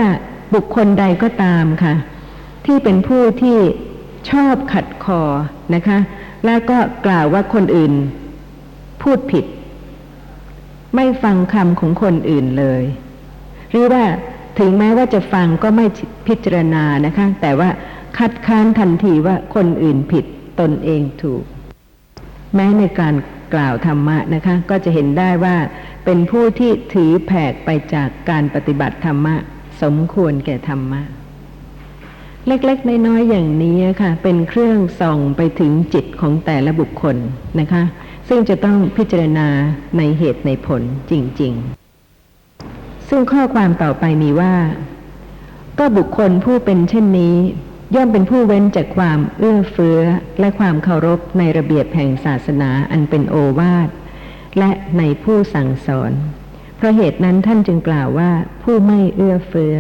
[0.55, 1.95] บุคคลใดก็ตามค่ะ
[2.67, 3.59] ที่เป็นผู้ที่
[4.31, 5.23] ชอบขัดคอ
[5.75, 5.99] นะคะ
[6.47, 7.93] แล้วก็กล่าวว่าคนอื่น
[9.03, 9.45] พูดผิด
[10.97, 12.83] ไม่ฟังคำของคนอื่นเลย
[13.71, 14.05] หรือว่า
[14.59, 15.87] ถึงแม้ว่าจะฟังก็ไม่
[16.27, 17.71] พิจารณานะคะ แต่ว่า
[18.19, 20.25] คัดค้านทันทีว่าคนอื่นผิด
[20.61, 21.45] ตนเองถูก
[22.55, 23.15] แม้ในการ
[23.55, 25.57] กล่าวธรรมะนะคะ ก็จะเห็นได้ว่า
[26.05, 29.35] เป็นผู้ที่ถือแผกไปจากการปฏิบัติธรรมะ
[29.83, 31.03] สมควรแก่ธรรมะ
[32.49, 37.17] เล็กๆ น้อยๆอย่างนี้ค่ะ เป็นเครื่องส่องไปถึงจิตของแต่ละบุคคล
[37.61, 37.83] นะคะ
[38.29, 39.49] ซึ่งจะต้องพิจารณา
[39.97, 41.53] ในเหตุในผลจริง
[42.31, 44.55] ๆ ซึ่งข้อความต่อไปมีว่า
[45.79, 47.37] ก็บุคคลผู้เป็นเช่นนี้
[47.95, 50.01] ย่อมเป็นผู้เว้นจากความเอื้อเฟื้อ
[50.41, 53.89] และความเคารพในระเบียบแห่งศาสนาอันเป็นโอวาท
[54.59, 56.13] และในผู้สั่งสอน
[56.77, 58.31] เพราะเหตุนั้นท่านจึงกล่าวว่า
[58.63, 59.77] ผู้ไม่เอื้อเฟื้อ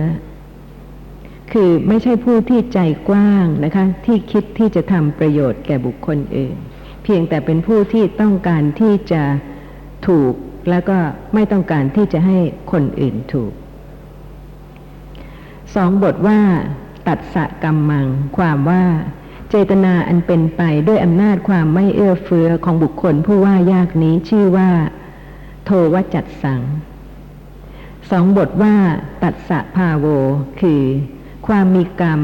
[1.52, 2.78] คือไม่ใช่ผู้ที่ใจ
[3.08, 6.56] กว้างนะคะ ที่คิดที่จะทำประโยชน์แก่บุคคลอื่น
[7.02, 9.22] เพียงแต่เป็นผู้ที่ต้องการที่จะ
[10.06, 10.32] ถูก
[10.70, 10.98] แล้วก็
[11.34, 12.38] ไม่ต้องการที่จะให้
[12.72, 13.52] คนอื่นถูก
[15.74, 16.40] สองบทว่า
[17.08, 18.84] ตัดสะกรรมมัง ความว่า
[19.50, 24.70] เจตนาอันเป็นไปด้วยอำนาจความไม่เอื้อเฟื้อของบุคคลผู้ว่ายากนี้ชื่อว่า
[25.64, 26.62] โทวจัดสัง
[28.10, 28.74] สองบทว่า
[29.22, 30.06] ตัดสะพาโว
[30.60, 30.82] คือ
[31.46, 32.20] ความมีกรรม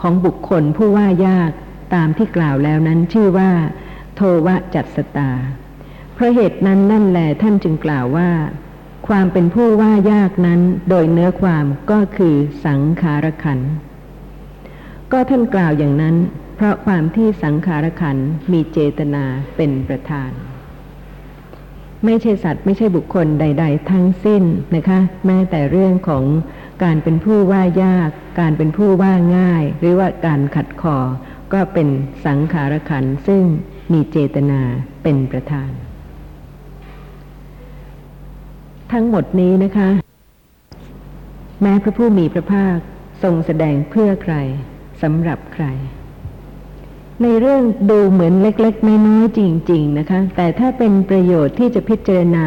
[0.00, 1.50] ของบุคคลผู้ว่ายาก
[1.94, 3.50] ตามที่กล่าวแล้วนั้นชื่อว่า
[4.14, 5.30] โทวจัดสตา
[6.14, 8.30] เพราะเหตุนั้นนั่นแหละท่านจึงกล่าวว่า
[9.08, 12.34] ความเป็นผู้ว่ายากนั้นโดยเนื้อความก็คือ
[12.66, 13.58] สังขารขัน
[15.12, 16.16] ก็ท่านกล่าวอย่างนั้น
[16.56, 18.16] เพราะความที่สังขารขัน
[18.52, 19.24] มีเจตนา
[19.56, 20.30] เป็นประธาน
[22.04, 24.42] ไม่ใช่สัตว์ไม่ใช่บุคคลใด ๆ ทั้งสิ้น
[24.74, 26.24] นะคะ แม้แต่เรื่องของ
[26.84, 28.10] การเป็นผู้ว่ายาก
[28.40, 30.96] การเป็นผู้ว่าง่าย หรือว่าการขัดคอ
[31.52, 31.88] ก็เป็น
[32.26, 33.42] สังขารขันซึ่ง
[33.92, 34.60] มีเจตนา
[35.02, 35.70] เป็นประธาน
[38.92, 39.90] ทั้งหมดนี้นะคะ
[41.62, 42.76] แม้พระผู้มีพระภาค
[43.22, 44.34] ทรงแสดงเพื่อใคร
[45.02, 45.66] สำหรับใคร
[47.22, 52.46] ในเรื่องดูเหมือนเล็ก ๆ น้อยๆจริง ๆ นะคะ แต่ถ้าเป็นประโยชน์ที่จะพิจารณา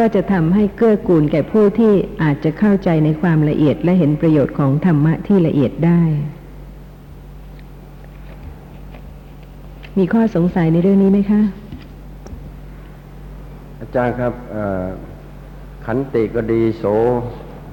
[0.00, 1.92] ก็จะทำให้เกื้อกูลแก่ผู้ที่
[2.22, 6.00] อาจจะเข้าใจในความละเอียดและเห็นประโยชน์ของธรรมะที่ละเอียดได้
[9.98, 11.42] มีข้อสงสัยในเรื่องนี้ไหมคะ
[13.80, 14.32] อาจารย์ครับ
[15.86, 16.84] ขันติก็ดีโส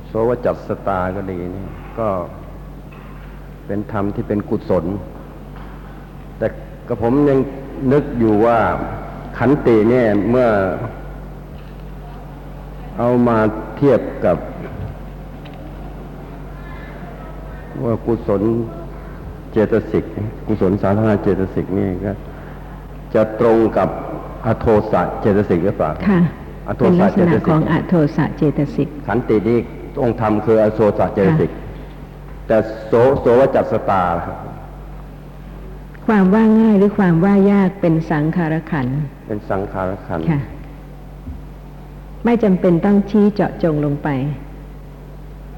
[0.08, 1.66] โสวจัตสตาก็ดีนี่
[2.00, 2.10] ก็
[3.66, 4.86] เป็นธรรมที่เป็นกุศล
[6.38, 6.48] แต่
[6.88, 7.40] ก็ผมยัง
[7.94, 8.60] นึกอยู่ว่า
[9.38, 10.48] ขันติเนี่ยเมื่อ
[12.98, 13.38] เอามา
[13.78, 14.38] เทียบกับ
[17.84, 18.42] ว่ากุศล
[19.52, 20.04] เจตสิก
[20.48, 22.12] กุศลสาธารณเจตสิกนี่ก็
[23.14, 23.90] จะตรงกับ
[24.46, 26.20] อโทสะเจตสิกหรือเปล่าค่ะ
[26.68, 29.60] อโทเป็นสะลักษเจตณะสิกของอโทสะเจตสิกขันตินี่
[30.02, 31.52] องค์ธรรมคืออโทสะเจตสิก
[32.48, 34.38] แต่โสโสวจัตสตาครับ
[36.06, 38.96] ความว่าง่ายหรือความว่ายากเป็นสังขารขันธ์
[39.28, 40.40] เป็นสังขารขันธ์ค่ะ
[42.28, 44.10] ไม่จำเป็นต้องชี้เจาะจงลงไป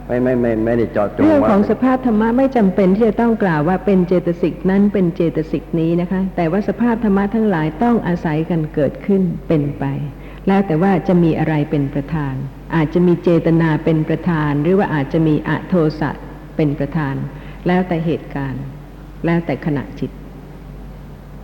[0.08, 9.84] ไม่ไม่ไม่ไม่ได้เจาะจงเรื่องว่าของสภาพธรรมะไม่จำเป็นที่จะต้องกล่าวว่าเป็นเจตสิกนั้นเป็นเจตสิกนี้นะคะ แต่ว่าสภาพธรรมะทั้งหลายต้องอาศัยกันเกิดขึ้นเป็นไป
[10.48, 12.34] แล้วแต่ว่าจะมีอะไรเป็นประธาน
[12.76, 16.10] อาจจะมีเจตนาเป็นประธาน หรือว่าอาจจะมีอโทสะ
[16.56, 17.16] เป็นประธาน
[17.68, 18.64] แล้วแต่เหตุการณ์
[19.26, 20.12] แล้วแต่ขณะจิต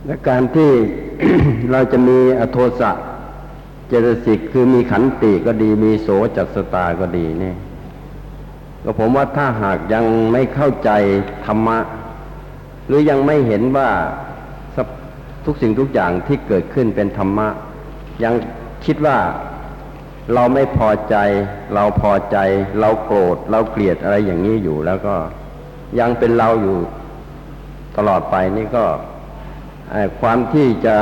[0.06, 0.70] และการที่
[1.72, 2.90] เราจะมีอโทสะ
[3.88, 7.54] เจตสิกคือมีขันติก็ดีมีโสจัตสตาก็ดีนี่
[8.84, 10.90] ก็ผมว่าถ้าหากยังไม่เข้าใจ
[11.46, 11.78] ธรรมะ
[12.86, 13.90] หรือยังไม่เห็นว่า
[15.44, 17.48] ทุกสิ่งทุกอย่างที่เกิดขึ้นเป็นธรรมะ
[18.24, 18.34] ยัง
[18.84, 19.18] คิดว่า
[20.34, 21.16] เราไม่พอใจ
[21.74, 22.36] เราพอใจ
[22.80, 25.14] เราโกรธ เราเกลียดอะไรอย่างนี้อยู่แล้วก็
[26.00, 26.76] ยังเป็นเราอยู่
[27.96, 28.84] ตลอดไปนี่ก็
[30.20, 30.96] ความที่จะ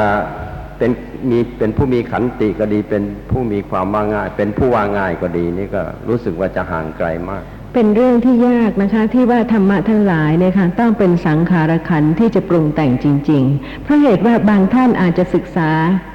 [0.78, 0.90] เป็น
[1.30, 7.44] มีเป็นผู้มีขันติก็ดี เป็นผู้มีความว่าง่าย เป็นผู้ว่าง่ายก็ดี นี่ก็รู้สึกว่าจะห่างไกลมาก
[7.74, 15.70] เป็นเรื่องที่ยากนะคะ ที่ว่าธรรมะทั้งหลายเนี่ยค่ะต้องเป็นสังขารขันที่จะปรุงแต่งจริง ๆ เพราะเหตุว่าบางท่านอาจจะศึกษา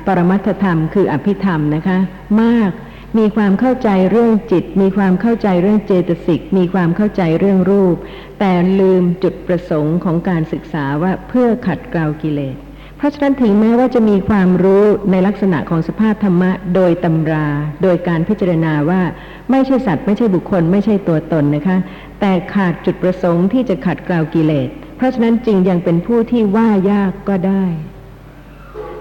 [0.07, 1.97] ปรมัตธรรมคืออภิธรรมนะคะ
[2.41, 2.72] มาก
[3.18, 7.95] มีความเข้าใจเรื่องจิต มีความเข้าใจเรื่องเจตสิก มีความเข้าใจเรื่องรูป
[8.39, 12.55] แต่ลืมจุดประสงค์ของการศึกษาว่าเพื่อขัดเกลากิเลส
[12.99, 17.47] เพราะฉะนั้นถึงแม้ว่าจะมีความรู้ในลักษณะของสภาพธรรมะ โดยตำรา
[17.83, 19.01] โดยการพิจารณาว่า
[19.51, 21.77] ไม่ใช่สัตว์ไม่ใช่บุคคล ไม่ใช่ตัวตนนะคะ
[22.19, 27.65] แต่ขาดจุดประสงค์ที่จะขัดเกลากิเลส เพราะฉะนั้นจึงยังเป็นผู้ที่ว่ายากก็ได้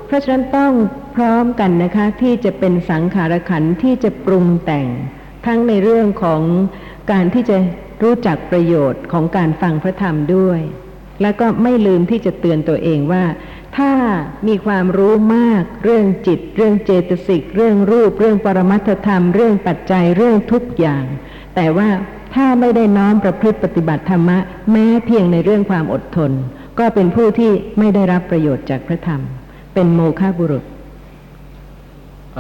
[0.07, 0.73] เพราะฉะนั้นต้อง
[1.17, 4.89] พร้อมกันนะคะที่จะเป็นสังขารขันที่จะปรุงแต่ง
[5.47, 6.43] ทั้งในเรื่องของ
[7.13, 7.57] การที่จะ
[8.03, 10.63] รู้จักประโยชน์ของการฟังพระธรรมด้วย
[11.23, 13.25] แล้วก็ไม่ลืมที่จะเตือนตัวเองว่า
[13.77, 13.93] ถ้า
[14.49, 21.05] มีความรู้มากเรื่องจิต เรื่องเจตสิก เรื่องรูป เรื่องปรมัตธรรม เรื่องปัจจัยเรื่องทุกอย่าง
[21.55, 21.89] แต่ว่า
[22.35, 24.39] ถ้าไม่ได้น้อมประพฤติปฏิบัติธรรมะ
[24.73, 26.33] แม้เพียงในเรื่องความอดทน
[26.79, 29.21] ก็เป็นผู้ที่ไม่ได้รับประโยชน์จากพระธรรม
[29.75, 30.65] เป็นโมฆะบุรุษ
[32.35, 32.39] เ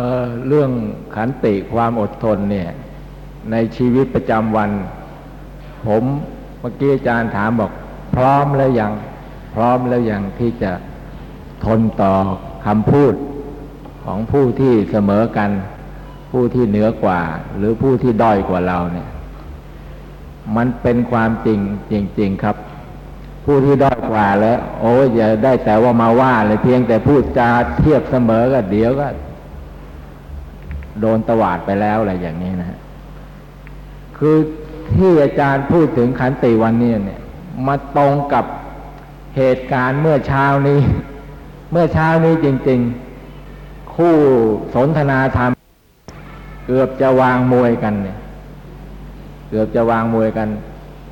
[0.49, 0.71] เรื่อง
[1.15, 2.71] ขันติความอดทนเนี่ย
[3.53, 4.71] ในชีวิตประจำวัน
[5.87, 6.05] ผม
[6.61, 7.73] เมื่อกี้อาจารย์ถามบอก
[8.15, 8.93] พร้อมแล้วยัง
[9.55, 10.71] พร้อมแล้วยังที่จะ
[11.65, 12.13] ทนต่อ
[12.67, 13.15] คำพูด
[14.05, 15.51] ของผู้ที่เสมอกัน
[16.31, 17.21] ผู้ที่เหนือกว่า
[17.57, 19.09] หรือผู้ที่ด้อยกว่าเราเนี่ย
[20.57, 21.59] มันเป็นความจริง
[21.91, 22.57] จริง ๆ ครับ
[23.45, 29.09] ผู้ที่ด้อยกว่าแล้ว โอ้ยอย่าได้แต่ว่ามาว่าเลยเพียงแต่พูดจาเทียบเสมอก็เดี๋ยวก็
[31.01, 32.79] โดนตวาดไปแล้วอะไรอย่างนี้นะฮะ
[34.19, 34.37] คือ
[34.95, 37.21] ที่อาจารย์พูดถึงขันติวันนี้เนี่ย
[37.67, 38.45] มาตรงกับ
[39.37, 40.81] เหตุการณ์เมื่อเช้านี้
[41.71, 42.81] เมื่อเช้านี้จริง
[43.37, 44.15] ๆ คู่
[44.75, 45.51] สนทนาธรรม
[46.67, 48.19] เกือบจะวางมวยกันเนี่ย
[49.49, 50.49] เกือบจะวางมวยกัน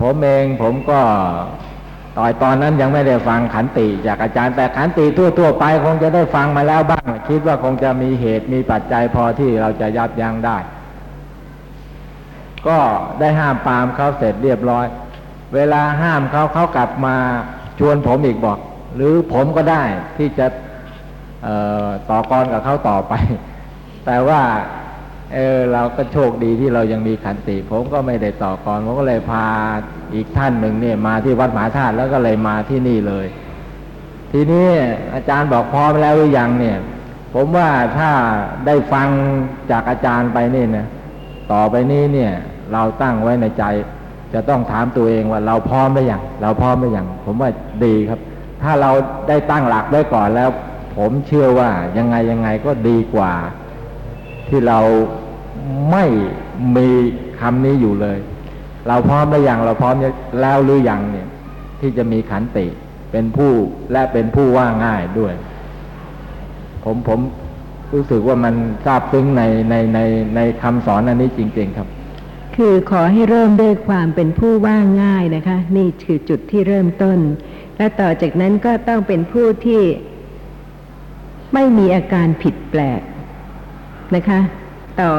[0.01, 1.01] ผมเองผมก็
[2.17, 5.05] ตอนตอนนั้นยังไม่ได้ฟังขันติจากอาจารย์แต่ขันติ
[5.39, 10.59] ทั่วๆไปคงจะได้ฟังมาแล้วบ้าง คิดว่าคงจะมีเหตุมีปัจจัยพอที่เราจะยับยั้งได้
[12.67, 12.79] ก็
[13.19, 14.87] ได้ห้ามปามเขาเสร็จเรียบร้อย
[15.55, 17.17] เวลาห้ามเขาเขากลับมา
[17.79, 18.59] ชวนผมอีกบอก
[18.97, 19.83] หรือผมก็ได้
[20.19, 20.47] ที่จะ
[22.11, 23.15] ต่อกรกับเขาต่อไป
[24.07, 24.43] แต่ว่า
[25.35, 29.47] เออเราก็โชคดีที่เรายังมีขันติ ผมก็ไม่ได้ต่อกรผมก็เลยพา
[30.15, 33.27] อีกท่านหนึ่งเนี่ยมาที่วัดมหาธาตุแล้วก็เลยมาที่นี่เลย
[34.33, 34.69] ทีนี้
[35.15, 36.79] อาจารย์บอกพร้อมแล้วหรือยังเนี่ย
[37.35, 37.69] ผมว่า
[37.99, 38.11] ถ้า
[38.67, 39.09] ได้ฟัง
[39.71, 40.87] จากอาจารย์ไปนี่นะ
[41.53, 42.33] ต่อไปนี้เนี่ย
[42.73, 43.65] เราตั้งไว้ในใจ
[44.35, 47.51] จะต้องถามตัวเองว่าเราพร้อมหรือยังเราพร้อมหรือยังผมว่า
[47.85, 48.21] ดีครับ
[48.63, 48.91] ถ้าเรา
[49.29, 50.51] ได้ตั้งหลักไว้ก่อนแล้ว
[50.97, 53.33] ผมเชื่อว่ายังไงยังไงก็ดีกว่า
[54.49, 54.81] ที่เรา
[55.91, 56.05] ไม่
[56.77, 56.89] มี
[57.41, 58.19] คำนี้อยู่เลย
[58.89, 59.95] เราพร้อมหรือยังเราพร้อม
[60.41, 61.29] แล้วหรือยังเนี่ย
[61.81, 62.67] ที่จะมีขันติ
[63.13, 63.53] เป็นผู้
[63.93, 65.35] และเป็นผู้ว่าง่ายด้วย
[66.85, 67.21] ผมผม
[67.93, 68.55] รู้สึกว่ามัน
[68.85, 70.01] ซาบซึ้งในในใน
[70.37, 71.89] ในคำสอนอันนี้จริง ๆ ครับ
[72.57, 77.19] คือขอให้เริ่มด้วยความเป็นผู้ว่าง่ายนะคะ นี่คือจุดที่เริ่มต้น
[77.79, 79.83] และต่อจากนั้นก็ต้องเป็นผู้ที่
[81.55, 83.03] ไม่มีอาการผิดแปลก
[84.15, 84.41] นะคะ
[85.01, 85.13] ต่อ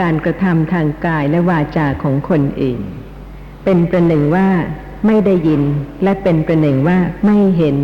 [0.00, 2.80] การกระทำทางกายและวาจาของคนอื่น
[3.64, 4.48] เป็นประหนึ่งว่า
[5.06, 5.62] ไม่ได้ยิน
[6.02, 7.76] และเป็นประหนึ่งว่าไม่เห็น